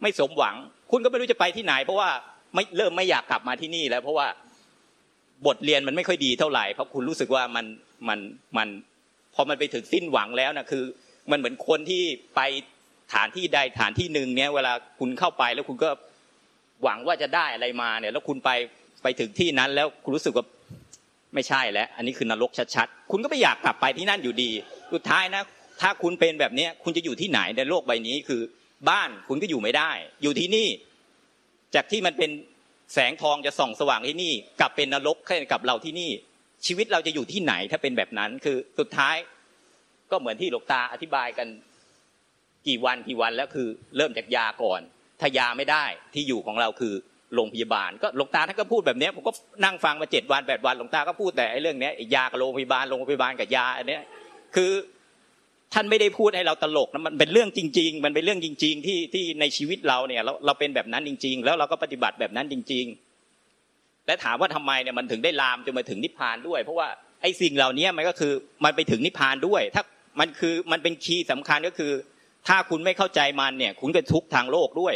[0.01, 0.55] ไม่สมหวัง
[0.91, 2.09] คุณก็ไม่รู้จะไปที่ไหน เพราะว่า
[2.55, 4.27] ไม่เริ่มไม่อยากกลับมาที่นี่แล้ว เพราะว่า
[5.47, 7.65] บทเรียนมันไม่ค่อยดีเท่าไหร่เพราะคุณรู้สึกว่ามัน
[8.07, 8.19] มัน
[8.57, 8.67] มัน
[9.35, 10.83] พอมันไปถึงสิ้นหวังแล้วนะคือ
[11.31, 12.03] มันเหมือนคนที่
[12.35, 12.41] ไป
[13.13, 15.89] ฐานที่ใดฐานที่หนึ่งเนี่ยเวลาคุณเข้าไปแล้วคุณก็
[16.83, 18.49] หวังว่าจะได้อะไรมาเนี่ยแล้วคุณไป
[19.03, 20.45] ไปถึงที่นั้นแล้วคุณรู้สึกว่า
[21.33, 24.51] ไม่ใช่แล้ว อันนี้คือนรกชัดๆ คุณก็ไม่อยากกลับไปที่นั่นอยู่ดี
[24.93, 25.43] สุดท้ายนะ
[25.81, 28.41] ถ้าคุณเป็นแบบนี้คุณจะอยู่ที่ไหนในโลกใบนี้คือ
[28.89, 29.91] บ้านคุณก็อยู่ไม่ได้
[30.23, 30.67] อยู่ที่นี่
[31.75, 32.31] จากที่มันเป็น
[32.93, 36.11] แสงทองจะส่องสว่างที่นี่ กลับเป็นนรกแค่กับเราที่นี่
[36.65, 39.15] ชีวิตเราจะอยู่ที่ไหนถ้าเป็นแบบนั้น คือสุดท้าย
[40.11, 41.47] ก็เหมือนที่หลวงตาอธิบายกัน
[42.67, 43.67] กี่วันกี่วันแล้วคือ
[43.97, 44.81] เริ่มจากยาก่อน
[45.21, 46.93] ถ้ายาไม่ได้ที่อยู่ของเราคือ
[47.35, 49.31] โรงพยาบาล ก็หลวงตาท่านก็พูดแบบนี้ผมก็
[49.63, 53.99] นั่งฟังมาเจ็ดวันแปดวันหลวงตาก็พูดแต่ไอ้เรื่องนี้ยากับโรงพยาบาลโรงพยาบาลกับยาอันนี้
[54.55, 54.71] คือ
[55.73, 62.85] ท่านไม่ได้พูดให้เราตลกนะมันเป็นเรื่องจริง ๆ มันเป็นเรื่องจริง ๆ ที่ที่ในชีวิตเราเนี่ยเราเราเป็นแบบนั้นจริง ๆ แล้วเราก็ปฏิบัติแบบนั้นจริง
[63.41, 66.87] ๆ และถามว่าทำไมเนี่ยมันถึงได้ลามจนมาถึงนิพพานด้วย เพราะว่า
[67.21, 68.33] ไอ้สิ่งเหล่านี้มันก็คือ
[68.65, 69.83] มันไปถึงนิพพานด้วย ถ้า
[70.19, 71.91] มันคือมันเป็น key สำคัญก็คือ
[72.47, 74.95] ถ้าคุณไม่เข้าใจมันเนี่ย คุณก็ทุกข์ทางโลกด้วย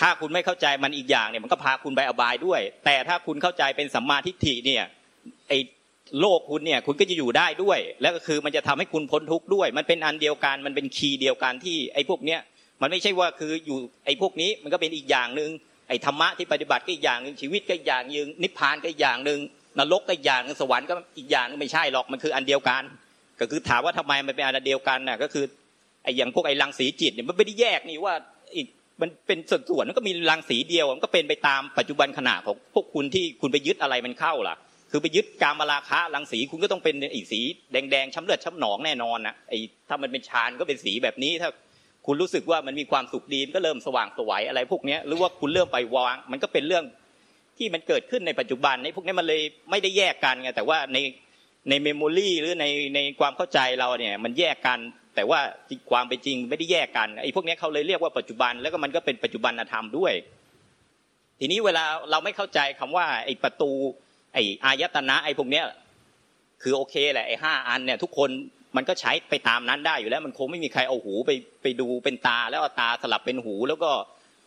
[0.00, 4.84] ถ้าคุณไม่เข้าใจมันอีกอย่างเนี่ยมันก็พาคุณไปอบายด้วย แต่ถ้าคุณเข้าใจเป็นสัมมาทิฏฐิเนี่ย
[5.48, 5.52] ไอ
[6.20, 12.40] โลกคุณเนี่ยคุณก็จะอยู่ได้ด้วย แล้วก็คือมันจะทำให้คุณพ้นทุกข์ด้วย มันเป็นอันเดียวกันมันเป็น key เดียวกันที่ไอ้พวกเนี้ย
[12.82, 15.50] มันไม่ใช่ว่าคืออยู่ไอ้พวกนี้มันก็เป็นอีกอย่างหนึ่ง
[15.88, 19.40] ไอ้ธรรมะที่ปฏิบัติก็อีกอย่างหนึ่งชีวิตก็อย่างหนึ่งนิพพานก็อีกอย่างหนึ่ง
[19.78, 22.82] นรกก็อีกอย่างนึงสวรรค์ก็อีกอย่างนึงไม่ใช่หรอกมันคืออันเดียวกัน
[23.40, 25.44] ก็คือถามว่าทำไมมันเป็นอันเดียวกันน่ะก็คือ
[26.02, 28.14] ไอ้อย่างพวกไอ้รังสีจิตเนี่ยมันไม่ได้แยกนี่ว่า
[28.54, 28.66] อีก
[29.00, 34.56] มันเป็นส่วนส่วนมันก็มีรังสีเดียวมันก็เป็นไปตามปัจจุบันขณะของพวกคุณที่คุณไปยึดอะไรมันเข้าล่ะ
[34.90, 37.40] คือไปยึดการมาราคะรังสีคุณก็ต้องเป็นอีกสี
[37.72, 41.50] แดงๆช้ำเลือดช้ำหนองแน่นอนนะไอ้ถ้ามันเป็นฌานก็เป็นสีแบบนี้ถ้า
[42.06, 46.84] คุณรู้สึกว่ามันมีความสุขดีมันก็เริ่มสว่างสวยอะไรพวกนี้หรือว่าคุณเริ่มไปวาง มันก็เป็นเรื่อง
[47.58, 50.98] ที่มันเกิดขึ้นในปัจจุบันในพวกนี้มันเลยไม่ได้แยกกันไงแต่ว่าใน
[51.68, 54.78] ในเมมโมรีหรือในในความเข้าใจเราเนี่ยมันแยกกัน
[55.14, 55.40] แต่ว่า
[55.90, 60.12] ความเป็นจริงไม่ได้แยกกันไอ้พวกนี้เขาเลยเรียกว่าปัจจุบันแล้วก็มันก็เป็นปัจจุบันธรรมด้วย
[61.40, 63.70] ทีนี้เวลาเราไม่เข้าใจคำว่าไอ้ประตู
[64.34, 65.64] ไอ้อายตนะไอ้พวกเนี้ย
[66.62, 68.30] คือโอเคแหละไอ้ห้าอันเนี่ยทุกคน
[68.76, 71.30] มันก็ใช้ไปตามนั้นได้อยู่แล้ว มันคงไม่มีใครเอาหูไป
[71.62, 73.90] ไปดูเป็นตาแล้วเอาตาสลับเป็นหู แล้วก็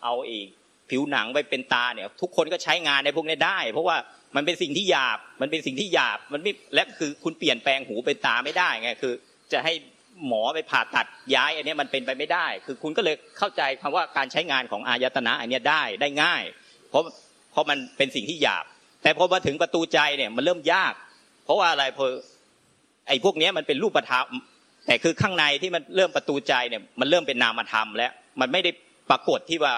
[0.04, 0.48] เอาอีก
[0.90, 3.98] ผิวหนังไปเป็นตาเนี่ยทุกคนก็ใช้งานในพวกนี้ได้ เพราะว่า
[4.36, 9.14] มันเป็นสิ่งที่หยาบมันเป็นสิ่งที่หยาบมันไม่และคือคุณเปลี่ยนแปลงหูเป็นตาไม่ได้ไงคือ
[9.52, 9.74] จะให้
[10.28, 16.44] หมอไปผ่าตัดย้ายอันนี้มันเป็นไปไม่ได้ คือคุณก็เลยเข้าใจคำว่าการใช้งานของอายตนะอันนี้ได้ได้ง่าย
[16.90, 17.04] เพราะ
[17.52, 18.66] เพราะมันเป็นสิ่งที่หยาบ
[19.04, 20.94] แต่พอมาถึงประตูใจเนี่ยมันเริ่มยาก
[21.46, 22.06] เพราะว่าอะไรพอ
[23.08, 24.28] ไอ้พวกนี้มันเป็นรูปธรรม
[24.88, 28.72] แต่คือข้างในที่มันเริ่มประตูใจเนี่ยมันเริ่มเป็นนามธรรมแล้วมันไม่ได้
[29.10, 29.76] ปรากฏที่ว่า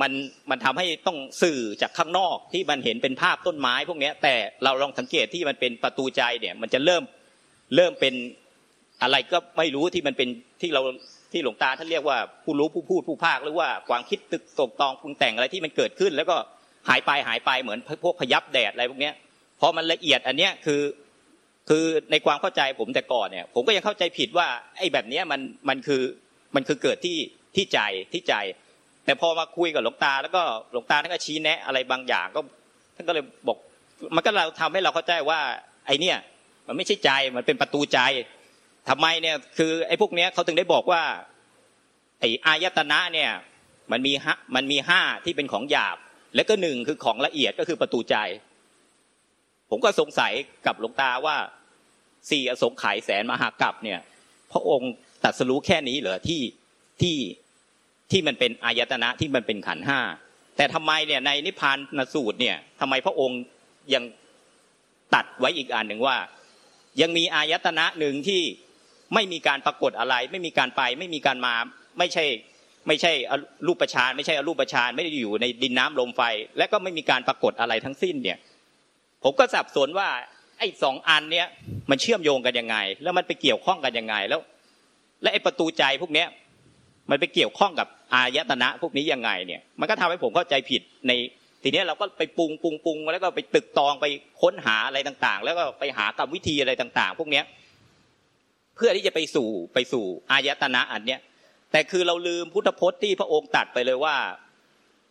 [0.00, 0.12] มัน
[0.50, 7.02] มันทำให้ต้องสื่อจากข้างนอกที่มันเห็นเป็นภาพต้นไม้พวกนี้แต่เราลองสังเกตที่มันเป็นประตูใจเนี่ย มันจะเริ่ม
[7.76, 8.14] เริ่มเป็น
[9.02, 10.28] อะไรก็ไม่รู้ที่มันเป็น
[10.60, 10.82] ที่เรา
[11.32, 16.36] ที่หลวงตาท่านเรียกว่าผู้รู้ผู้พูดผู้ภาคหรือว่าความคิดตึกตกตองปรุงแต่งอะไรที่มันเกิดขึ้น แล้วก็
[16.88, 19.14] หายไปหายไปเหมือนพวกพยับแดดอะไรพวกเนี้ย
[19.60, 20.82] พอมันละเอียดอันเนี้ยคือ
[21.68, 24.46] คือในความเข้าใจผมแต่ก่อนเนี่ย ผมก็ยังเข้าใจผิดว่า
[24.78, 26.02] ไอ้แบบเนี้ยมันมันคือ
[26.54, 27.16] มันคือเกิดที่
[27.56, 27.80] ที่ใจ
[28.12, 28.34] ที่ใจ
[29.04, 32.40] แต่พอมาคุยกับหลวงตา แล้วก็หลวงตาท่านก็ชี้แนะ อะไรบางอย่างก็
[32.96, 33.58] ท่านก็เลยบอก
[34.16, 35.40] มันก็เราทำให้เราเข้าใจว่า
[35.86, 36.16] ไอเนี่ย
[36.66, 38.00] มันไม่ใช่ใจมันเป็นประตูใจ
[38.88, 41.02] ทำไมเนี่ยคือไอ้พวกเนี้ยเขาถึงได้บอกว่า
[42.20, 43.30] ไอ้อายตนะเนี่ย
[43.92, 45.96] มันมีฮะมันมีห้าที่เป็นของหยาบ
[46.34, 48.16] แล้วก็หนึ่งคือของละเอียดก็คือประตูใจ
[49.70, 50.32] ผมก็สงสัย
[50.66, 51.36] กับหลวงตาว่า
[52.30, 54.00] สี่อสงไขยแสนมหากรัปเนี่ย
[54.52, 54.92] พระองค์
[55.24, 56.42] ตัดสรู้แค่นี้เหรอที่
[57.02, 57.16] ที่
[58.10, 60.00] ที่มันเป็นอายตนะที่มันเป็นขันห้า
[60.56, 63.40] แต่ทำไมเนี่ยในนิพพานนสูตรเนี่ยทำไมพระองค์
[63.94, 64.04] ยัง
[65.14, 66.16] ตัดไว้อีกอันหนึ่งว่า
[67.00, 68.42] ยังมีอายตนะหนึ่งที่
[69.14, 71.54] ไม่มีการปรากฏอะไร ไม่มีการไป ไม่มีการมา
[71.98, 72.24] ไม่ใช่
[72.86, 73.12] ไม่ใช่
[73.66, 76.22] รูปประชานไม่ใช่อรูปประชานไม่ได้อยู่ในดินน้ำลมไฟ
[76.58, 78.38] และก็ไม่มีการปรากฏอะไรทั้งสิ้นเนี่ย
[79.24, 80.08] ผมก็สับสนว่า
[80.58, 81.46] ไอ้สองอันเนี้ย
[81.90, 84.40] มันเชื่อมโยงกันยังไง แล้วมันไปเกี่ยวข้องกันยังไงแล้ว
[85.22, 86.28] และไอ้ประตูใจพวกเนี้ย
[87.10, 91.12] มันไปเกี่ยวข้องกับอายตนะพวกนี้ยังไงเนี่ย มันก็ทำให้ผมเข้าใจผิดใน
[91.62, 94.06] ทีนี้เราก็ไปปรุงปรุงปรุงแล้วก็ไปตึกตองไป
[94.40, 97.44] ค้นหาอะไรต่างๆ แล้วก็ไปหากรรมวิธีอะไรต่าง ๆ พวกเนี้ย
[98.76, 101.20] เพื่อที่จะไปสู่ไปสู่อายตนะอันเนี้ย
[101.72, 104.16] แต่คือเราลืมพุทธพจน์ที่พระองค์ตัดไปเลยว่า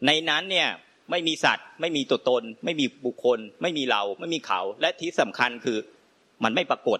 [0.06, 0.70] ในนั้นเนี่ย
[1.12, 5.78] ไม่มีสัตว์ ไม่มีตัวตน ไม่มีบุคคล ไม่มีเราไม่มีเขา และที่สำคัญคือ
[6.44, 7.00] มันไม่ปรากฏ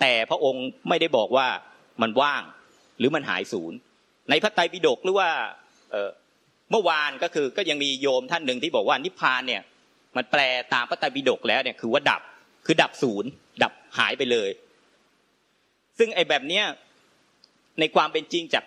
[0.00, 1.48] แต่พระองค์ไม่ได้บอกว่า
[2.02, 2.42] มันว่าง
[2.98, 3.76] หรือมันหายศูนย์
[4.30, 5.30] ในพระไตรปิฎกหรือว่า
[6.70, 9.62] เมื่อวานก็คือก็ยังมีโยมท่านหนึ่งที่บอกว่านิพพานเนี่ย
[10.16, 10.40] มันแปล
[10.74, 12.22] ตามพระไตรปิฎกแล้วเนี่ยคือว่าดับ
[12.66, 13.30] คือดับศูนย์
[13.62, 14.48] ดับหายไปเลย
[15.98, 16.64] ซึ่งไอ้แบบเนี้ย
[17.80, 18.64] ในความเป็นจริงจาก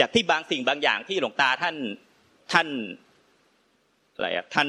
[0.00, 1.76] จากที่บางสิ่งบางอย่างที่หลวงตาท่าน
[2.52, 2.68] ท่าน
[4.14, 4.68] อะไรอะท่าน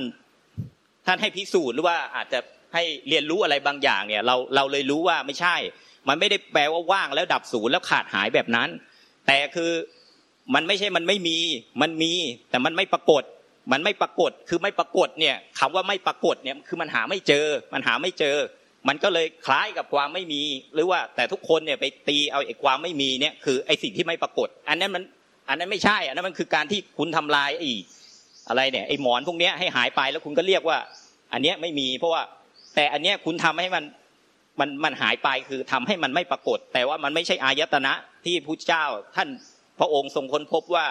[1.05, 2.39] ท่านให้พิสูจน์หรือว่าอาจจะ
[2.73, 5.55] ให้เรียนรู้อะไรบางอย่างเนี่ย เราเราเลยรู้ว่าไม่ใช่
[6.07, 8.69] มันไม่ได้แปลว่าว่างแล้วดับศูนย์แล้วขาดหายแบบนั้น
[9.27, 9.71] แต่คือ
[10.55, 11.37] มันไม่ใช่มันไม่มี
[11.81, 12.13] มันมี
[12.49, 13.23] แต่มันไม่ปรากฏ
[13.71, 18.37] มันไม่ปรากฏ คือไม่ปรากฏเนี่ยคำว่าไม่ปรากฏเนี่ยคือมันหาไม่เจอ มันหาไม่เจอ
[18.87, 25.03] มันก็เลยคล้ายกับความไม่มี หรือว่าแต่ทุกคนเนี่ยไปตีเอาไอ้ความไม่มีเนี่ยคือไอ้สิ่งที่ไม่ปรากฏ อันนั้นมัน
[25.49, 27.69] อันนั้นไม่ใช่อันนั้นมันคือการที่คุณทำลายไอ้
[28.49, 30.77] อะไรเนี่ยไอ้หมอนพวกเนี้ยให้หายไปแล้วคุณก็เรียกว่า
[31.33, 32.23] อันเนี้ยไม่มีเพราะว่า
[32.75, 33.83] แต่อันเนี้ยคุณทำให้มัน
[34.59, 37.93] มันมันหายไปคือทำให้มันไม่ปรากฏ แต่ว่ามันไม่ใช่อายตนะ
[38.25, 39.29] ที่พระเจ้าท่าน
[39.79, 40.85] พระองค์ทรงค้นพบว่า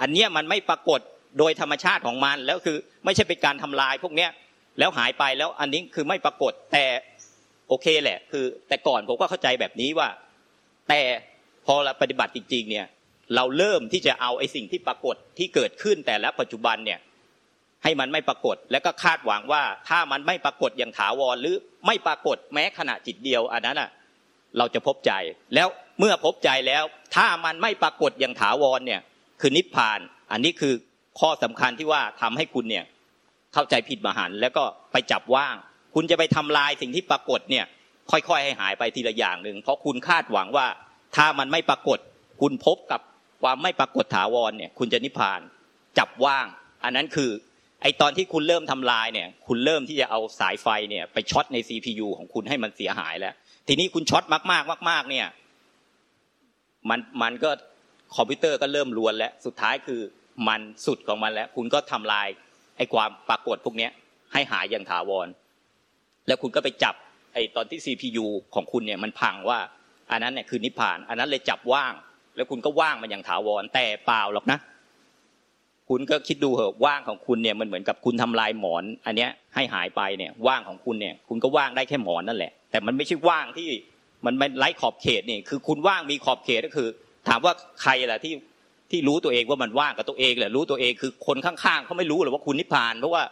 [0.00, 1.00] อันเนี้ยมันไม่ปรากฏ
[1.38, 4.30] โดยธรรมชาติของมันแล้วคือไม่ใช่เป็นการทำลายพวกเนี้ย
[4.78, 6.84] แล้วหายไปแล้วอันนี้คือไม่ปรากฏแต่
[7.68, 10.08] โอเคแหละ คือ แต่ก่อนผมก็เข้าใจแบบนี้ว่า
[10.88, 11.00] แต่
[11.66, 12.86] พอเราปฏิบัติจริง ๆ เนี่ย
[13.36, 17.00] เราเริ่มที่จะเอาไอ้สิ่งที่ปรากฏที่เกิดขึ้นแต่ละปัจจุบันเนี่ย
[17.82, 23.90] ให้มันไม่ปรากฏ แล้วก็คาดหวังว่าถ้ามันไม่ปรากฏอย่างถาวรหรือไม่ปรากฏแม้ขณะจิตเดียวอันนั้นอะ
[24.58, 25.12] เราจะพบใจ
[25.54, 26.84] แล้วเมื่อพบใจแล้ว
[27.16, 29.00] ถ้ามันไม่ปรากฏอย่างถาวรเนี่ย
[29.40, 30.00] คือนิพพาน
[30.32, 30.74] อันนี้คือ
[31.20, 32.84] ข้อสำคัญที่ว่าทำให้คุณเนี่ย
[33.54, 35.56] เข้าใจผิดมหันแล้วก็ไปจับว่าง
[35.98, 37.64] คุณจะไปทำลายสิ่งที่ปรากฏเนี่ย
[38.10, 40.66] ค่อยๆ ให้หายไปทีละอย่างหนึ่งเพราะคุณคาดหวังว่า
[41.16, 41.98] ถ้ามันไม่ปรากฏ
[42.40, 43.00] คุณพบกับ
[43.42, 45.40] ความไม่ปรากฏถาวรเนี่ย คุณจะนิพพาน
[45.98, 46.46] จับว่าง
[46.84, 47.30] อันนั้นคือ
[47.82, 53.34] ไอตอนที่คุณเริ่มทำลายเนี่ย คุณเริ่มที่จะเอาสายไฟเนี่ยไปช็อตใน CPU ของคุณให้มันเสียหายแล้ว
[53.68, 55.26] ทีนี้คุณช็อตมากๆมาก ๆ เนี่ย
[56.90, 57.50] มันมันก็
[58.16, 60.00] คอมพิวเตอร์ก็เริ่มรวนแล้วสุดท้ายคือ
[60.48, 62.28] มันสุดของมันแล้ว คุณก็ทำลาย
[62.76, 63.88] ไอความปรากฏพวกนี้
[64.32, 65.28] ให้หายอย่างถาวร
[66.26, 66.94] แล้วคุณก็ไปจับ
[67.34, 69.58] ไอตอนที่ CPU ของคุณเนี่ยมันพังว่า
[70.10, 71.92] อันนั้นเนี่ยคือนิพพาน อันนั้นเลยจับว่าง
[72.36, 74.58] แล้วคุณก็ว่างมันอย่างถาวรแต่เปล่าหรอกนะ
[75.88, 83.68] คุณก็คิดดูเหอะว่างของคุณเนี่ยมันเหมือนกับคุณทำลายหมอน อันเนี้ยให้หายไปเนี่ยว่างของคุณเนี่ย คุณก็ว่างได้แค่หมอนนั่นแหละ แต่มันไม่ใช่ว่างที่
[84.26, 86.88] มันไม่ไร้ขอบเขตนี่คือคุณว่างมีขอบเขตก็คือ
[87.28, 88.34] ถามว่าใครแหละที่
[88.90, 93.22] ที่รู้ตัวเองว่ามันว่างกับตัวเองแหละรู้ตัวเองคือคนข้างๆเขาไม่รู้หรอกว่าคุณนิพพาน เพราะว่า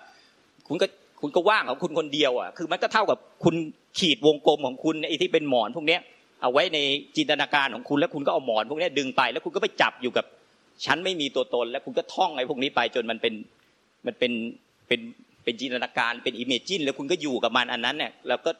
[0.68, 0.86] คุณก็
[1.24, 3.54] คุณก็ว่างของคุณคนเดียวอะคือมันก็เท่ากับคุณ
[3.98, 6.00] ขีดวงกลมของคุณไอ้ที่เป็นหมอนพวกเนี้ย
[6.42, 6.78] เอาไว้ใน
[7.16, 10.24] จินตนาการของคุณแล้วคุณก็เอาหมอนพวกนี้ดึงไป แล้วคุณก็ไปจับอยู่กับ
[10.84, 13.34] ฉันไม่มีตัวตน แล้วคุณก็ท่องไอ้พวกนี้ไปจนมันเป็น
[14.06, 14.32] มันเป็น
[14.88, 15.00] เป็น
[15.44, 18.50] เป็นจินตนาการเป็นอิมเมจินแล้วคุณก็อยู่กับมันอันนั้นเนี่ยแล้วก็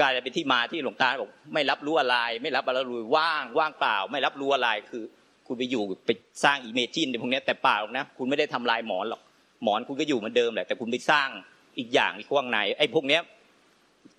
[0.00, 5.04] กลายเป็นที่มาที่หลวงตาบอกไม่รับรู้อะไร ไม่รับอะไรรู้ว่างว่างเปล่า ไม่รับรู้อะไรคือ
[5.46, 6.10] คุณไปอยู่ไป
[6.44, 9.20] สร้าง imagine ในพวกนี้แต่เปล่านะคุณไม่ได้ทำลายหมอนหรอก
[9.62, 11.28] หมอนคุณก็อยู่เหมือนเดิมแหละแต่คุณไปสร้าง
[11.78, 13.22] อีกอย่างอีกข้างในไอ้พวกเนี้ย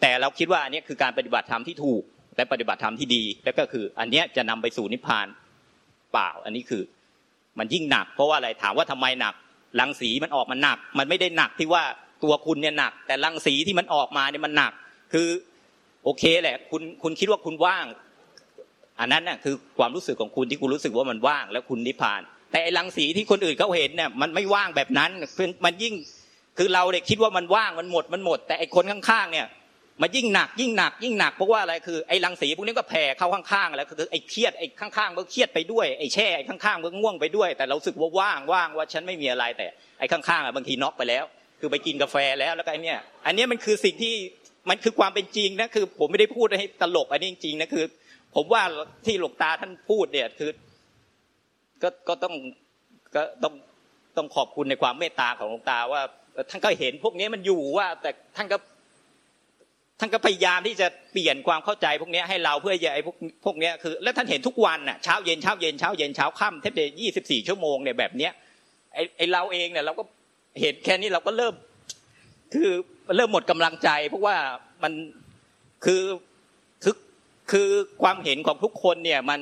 [0.01, 2.03] แต่เราคิดว่าอันนี้คือการปฏิบัติธรรมที่ถูก
[2.37, 5.27] และปฏิบัติธรรมที่ดี แล้วก็คือ อันเนี้ยจะนำไปสู่นิพพาน
[6.13, 6.83] เปล่า อันนี้คือ
[7.59, 9.35] มันยิ่งหนัก เพราะว่าอะไรถามว่าทำไมหนัก
[9.79, 11.83] รังสีมันออกมาหนัก มันไม่ได้หนักที่ว่า
[12.23, 14.73] ตัวคุณเนี่ยหนัก แต่รังสีที่มันออกมาเนี่ยมันหนัก
[15.13, 15.27] คือ
[16.03, 17.85] โอเคแหละ คุณคุณคิดว่าคุณว่าง
[18.99, 25.11] อันนั้นน่ะคือความรู้สึกของคุณที่คุณรู้สึกว่ามันว่าง แล้วคุณนิพพาน แต่ไอ้รังสีที่คนอื่นเขาเห็นเนี่ยมันไม่ว่างแบบนั้น
[25.65, 25.93] มันยิ่ง
[26.57, 29.47] คือเราเนี่ยคิดว่ามันว่างมันหมดมันหมด แต่ไอ้คนข้างๆเนี่ย
[30.01, 39.67] มันยิ่งหนักยิ่งหนักยิ่งหนักเพราะว่าอะไรคือไอ้รังสีพวกนี้ก็แผ่เข้าข้างๆแล้วคือไอ้เครียดไอ้ข้างๆมันเครียดไปด้วยไอ้แช่ไอ้ข้างๆมันง่วงไปด้วย แต่เราสึกว่าว่างว่างว่าฉันไม่มีอะไรแต่
[39.99, 41.23] ไอ้ข้างๆอะบางทีน็อกไปแล้ว
[41.59, 44.13] คือไปกินกาแฟแล้วแล้วก็ไอ้นี่อันนี้มันคือสิ่งที่
[44.69, 47.85] มันคือความเป็นจริงนะคือผมไม่ได้พูดให้ตลกอันนี้จริงๆนะคือ
[48.35, 48.63] ผมว่า
[49.05, 50.51] ที่หลวงตาท่านพูดเนี่ยคือ
[51.83, 52.33] ก็ก็ต้อง
[53.15, 53.53] ก็ต้อง
[54.17, 56.01] ต้องขอบคุณในความเมตตาของหลวงตาว่า
[56.49, 58.57] ท่านก็เห็นพวกนี้มันอยู่ว่า แต่ท่านก็
[59.99, 68.31] ท่านก็พยายามที่จะเปลี่ยนความเข้าใจพวกนี้ให้เราเพื่อจะไอ้พวกพวกนี้คือ แล้วท่านเห็นทุกวันน่ะเช้าเย็นเช้าเย็นเช้าเย็นเช้าค่ำแทบจะยี่สิบสี่ชั่วโมงเนี่ยแบบเนี้ย
[68.93, 70.03] ไอ้ไอ้เราเองเนี่ยเราก็
[70.61, 71.53] เห็นแค่นี้เราก็เริ่ม
[72.53, 72.69] คือ
[73.15, 74.35] เริ่มหมดกำลังใจ เพราะว่า
[74.83, 74.93] มัน
[75.85, 76.03] คือ
[76.83, 76.95] คือ
[77.51, 77.69] คือ
[78.03, 79.39] ความเห็นของทุกคนเนี่ยมัน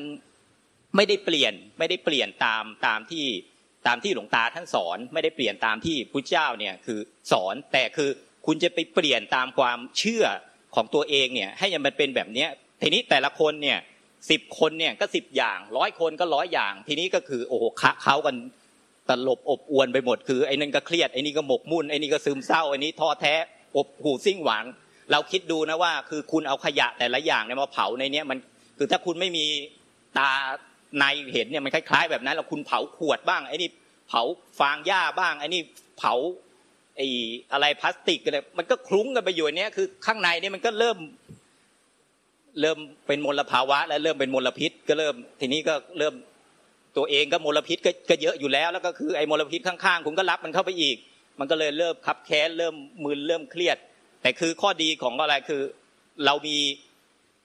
[0.96, 3.26] ไม่ได้เปลี่ยนไม่ได้เปลี่ยนตามตามที่
[3.88, 7.00] ตามที่หลวงตาท่านสอนไม่ได้เปลี่ยนตามที่พุทธเจ้าเนี่ยคือ
[7.32, 8.10] สอนแต่คือ
[8.46, 10.26] คุณจะไปเปลี่ยนตามความเชื่อ
[10.76, 12.50] ของตัวเองเนี่ยให้มันเป็นแบบเนี้ย
[12.82, 13.80] ทีนี้แต่ละคนเนี่ย
[14.30, 18.36] สิบคนเนี่ยก็สิบอย่างร้อยคนก็ร้อยอย่าง ทีนี้ก็คือโอ้โหคะเขากัน
[19.10, 23.34] ตลบอบอวนไปหมดคือไอ้นั่นก็เครียดไอ้นี่ก็หมกมุ่นไอ้นี่ก็ซึมเศร้าไอ้นี้ท้อแท้
[23.78, 24.66] อบหูซิ่งหวัง
[25.12, 28.38] เราคิดดูนะว่าคือคุณเอาขยะแต่ละอย่างเนี่ยมาเผาในเนี้ยมัน
[28.78, 29.46] คือถ้าคุณไม่มี
[30.18, 30.30] ตา
[31.00, 33.70] ในเห็นเนี่ยมันคล้ายๆแบบนั้นแล้วคุณเผาขวดบ้างไอ้นี่
[34.10, 34.22] เผา
[34.60, 35.62] ฟางหญ้าบ้างไอ้นี่
[35.98, 36.14] เผา
[36.96, 37.08] ไอ้
[37.54, 40.98] อะไรพลาสติกอะไรมันก็คลุ้งกันไปอยู่เนี้ยคือข้างในเนี่ยมันก็เริ่ม
[42.62, 42.78] เริ่ม
[43.08, 46.14] เป็นมลภาวะ แล้วเริ่มเป็นมลพิษ ก็เริ่มทีนี้ก็เริ่ม
[46.98, 47.78] ตัวเองก็มลพิษ
[48.10, 50.98] ก็เยอะอยู่แล้ว แล้วก็คือไอ้มลพิษข้างๆคุณก็รับมันเข้าไปอีก
[51.40, 53.78] มันก็เลยเริ่มคับแค้นเริ่มมึนเริ่มเครียด
[54.22, 55.62] แต่คือข้อดีของอะไรคือ
[56.26, 56.58] เรามี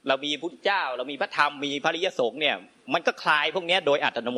[0.08, 2.56] เรามีพุทธเจ้า เรามีพระธรรมมีพระริยสงฆ์เนี่ย
[2.94, 4.28] มันก็คลายพวกนี้โดยอัตโน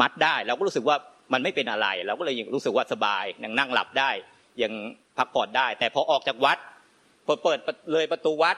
[0.00, 0.96] มัติได้เราก็รู้สึกว่า
[1.32, 4.10] มันไม่เป็นอะไร เราก็เลยยังรู้สึกว่าสบายนั่งนั่งหลับได้
[4.62, 4.72] ยัง
[5.18, 6.58] พักผ่อนได้ แต่พอออกจากวัด
[7.26, 7.58] พอเปิด
[7.92, 8.56] เลยประตูวัด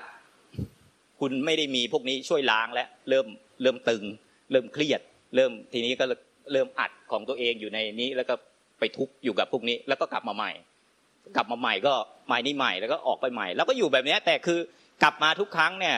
[1.20, 3.26] คุณไม่ได้มีพวกนี้ช่วยล้างแล้วเริ่ม
[3.62, 4.02] เริ่มตึง
[4.50, 5.00] เริ่มเครียด
[5.34, 6.04] เริ่มทีนี้ก็
[6.52, 8.34] เริ่มอัดของตัวเองอยู่ในนี้ แล้วก็
[8.78, 10.52] ไปทุกอยู่กับพวกนี้ แล้วก็กลับมาใหม่
[11.36, 11.92] กลับมาใหม่ก็
[12.26, 14.58] ใหม่นี่ใหม่แล้วก็ออกไปใหม่ แล้วก็อยู่แบบนี้แต่คือ
[15.02, 15.96] กลับมาทุกครั้งเนี่ย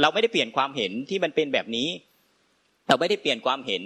[0.00, 1.88] เราไม่ได้เปลี่ยนความเห็นที่มันเป็นแบบนี้
[2.88, 3.82] เราไม่ได้เปลี่ยนความเห็น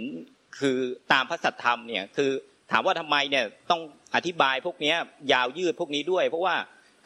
[0.59, 0.79] คือ
[1.13, 2.31] ตามพระสัทธรรมเนี่ยคือ
[2.71, 3.81] ถามว่าทำไมเนี่ยต้อง
[4.15, 4.95] อธิบายพวกนี้
[5.33, 6.57] ยาวยืดพวกนี้ด้วย เพราะว่า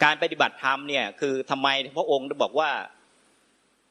[0.04, 2.70] การปฏิบัติธรรมเนี่ยคือทำไมพระองค์บอกว่า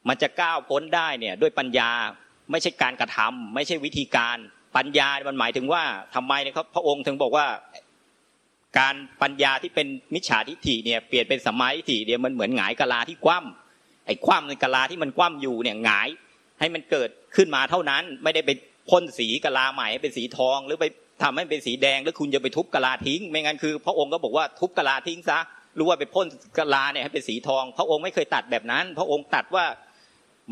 [0.08, 1.92] มันจะก้าวพ้นได้เนี่ยด้วยปัญญา
[2.52, 4.38] ไม่ใช่การกระทำไม่ใช่วิธีการ
[4.78, 5.84] ปัญญามันหมายถึงว่า
[6.16, 7.48] ทำไมนะครับพระองค์ถึงบอกว่า
[8.80, 16.10] การปัญญาที่เป็นมิจฉาทิฏฐิเนี่ยเปลี่ยนเป็นสมาธิเนี่ยมันเหมือนหงายกะลาที่คว่ำไอ้คว่ำในกะลาที่มันคว่ำอยู่เนี่ยหงาย
[16.60, 18.52] ให้มันเกิด ขึ้นมาเท่านั้นไม่ได้ไป
[18.90, 20.86] พ่นสีกะลาใหม่เป็นสีทอง หรือไป
[21.24, 25.40] ทำให้เป็นสีแดงแล้วคุณจะไปทุบกะลาทิ้ง ไม่งั้นคือ พระองค์ก็บอกว่าทุบกะลาทิ้งซะ
[25.78, 29.66] รู้ว่าไปพ่นกะลาเนี่ยให้เป็นสีทอง พระองค์ไม่เคยตัดแบบนั้น พระองค์ตัดว่า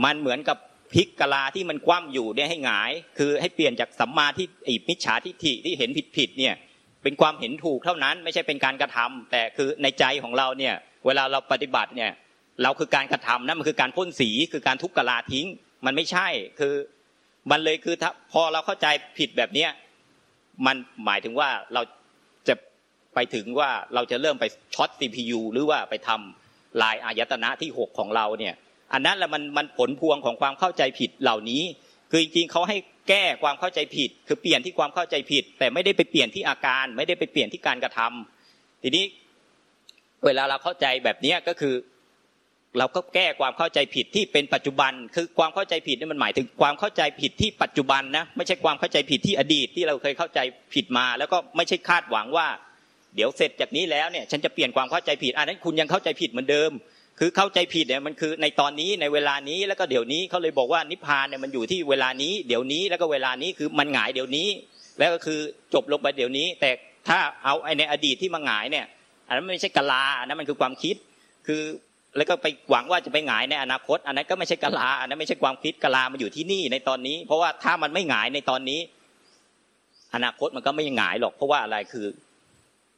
[0.03, 0.57] มันเหมือนกับ
[0.93, 6.55] พลิกกะลาที่มันคว่ำอยู่เนี่ยให้หงาย คือให้เปลี่ยนจากสัมมาที่อิมิจฉาทิฏฐิที่เห็นผิดผิดเนี่ย
[7.03, 12.11] เป็นความเห็นถูกเท่านั้น ไม่ใช่เป็นการกระทำแต่คือในใจของเราเนี่ยเวลาเราปฏิบัติเนี่ย
[12.63, 15.47] เราคือการกระทำนั่นมันคือการพ่นสีคือการทุบกะลาทิ้ง
[15.85, 16.27] มันไม่ใช่
[16.59, 16.73] คือ
[17.51, 18.87] มันเลยคือถ้าพอเราเข้าใจ
[19.17, 19.69] ผิดแบบเนี้ย
[20.65, 21.81] มันหมายถึงว่าเรา
[22.47, 22.55] จะ
[23.15, 28.55] ไปถึงว่าเราจะเริ่มไปช็อต CPU หรือว่าไปทำลายอายตนะที่หกของเราเนี่ย
[28.93, 31.63] อันนั้นแหละมันมันผลพวงของความเข้าใจผิดเหล่านี้
[32.11, 32.77] คือจริงๆเขาให้
[33.09, 39.05] แก้ความเข้าใจผิด คือเปลี่ยนที่ความเข้าใจผิด แต่ไม่ได้ไปเปลี่ยนที่อาการ ไม่ได้ไปเปลี่ยนที่การกระทำทีนี้
[40.25, 41.73] เวลาเราเข้าใจแบบนี้ก็คือ
[42.77, 50.39] เราก็แก้ความเข้าใจผิดที่เป็นปัจจุบัน คือความเข้าใจผิดนี่มันหมายถึงความเข้าใจผิดที่ปัจจุบันนะไม่ใช่ความเข้าใจผิดที่อดีตที่เราเคยเข้าใจ
[50.73, 52.47] ผิดมา แล้วก็ไม่ใช่คาดหวังว่า
[53.15, 56.71] เดี๋ยวเสร็จจากนี้แล้วเนี่ยฉันจะเปลี่ยนความเข้าใจผิดอันนั้นคุณยังเข้าใจผิดเหมือนเดิม
[57.19, 64.47] คือเข้าใจผิดเนี่ยมันคือในตอนนี้ในเวลานี้แล้วก็เดี๋ยวนี้เขาเลยบอกว่านิพพานเนี่ยมันอยู่ที่เวลานี้ เดี๋ยวนี้แล้วก็เวลานี้คือมันหงายเดี๋ยวนี้
[64.99, 65.39] แล้วก็คือ
[65.73, 66.71] จบลงไปเดี๋ยวนี้ แต่
[67.07, 68.85] ถ้าเอาไอในอดีตที่มาหงายเนี่ย
[69.27, 70.95] อันนั้นไม่ใช่กลาอันนั้นมันคือความคิด
[71.47, 71.61] คือ
[72.17, 78.79] แล้วก็ไปหวังว่าจะไปหงายในอนาคต อันนั้นก็ไม่ใช่กลาอันนั้นไม่ใช่ความคิดกลามันอยู่ที่นี่ในตอนนี้ เพราะว่าถ้ามันไม่หงายในตอนนี้
[80.15, 82.05] อนาคตมันก็ไม่หงายหรอก เพราะว่าอะไรคือ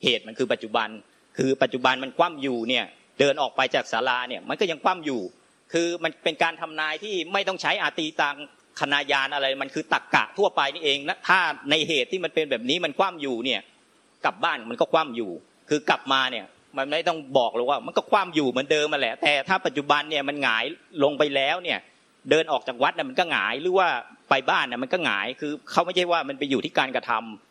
[0.04, 0.90] เหตุมันคือปัจจุบัน
[1.38, 2.86] คือปัจจุบันมันคว่ำอยู่เนี่ย
[3.20, 5.22] เดินออกไปจากศาลาเนี่ย มันก็ยังคว่ำอยู่
[5.74, 8.36] คือมันเป็นการทำนายที่ไม่ต้องใช้อาตีตัง
[8.80, 13.62] คณายานอะไร มันคือตักกะทั่วไปนี่เองนะถ้าในเหตุที่มันเป็นแบบนี้มันคว่ำอยู่เนี่ย
[14.26, 15.32] กลับบ้านมันก็คว่ำอยู่
[15.70, 16.46] คือกลับมาเนี่ย
[16.78, 20.66] มันไม่ต้องบอกหรอกว่า มันก็ความอยู่เหมือนเดิมมาแหละ แต่ถ้าปัจจุบันเนี่ยมันหงาย
[21.04, 21.80] ลงไปแล้วเนี่ย
[22.30, 23.88] เดินออกจากวัดน่ะมันก็หงายหรือว่า
[24.30, 27.51] ไปบ้านน่ะมันก็หงายคือเขาไม่ใช่ว่ามันไปอยู่ที่การกระทำ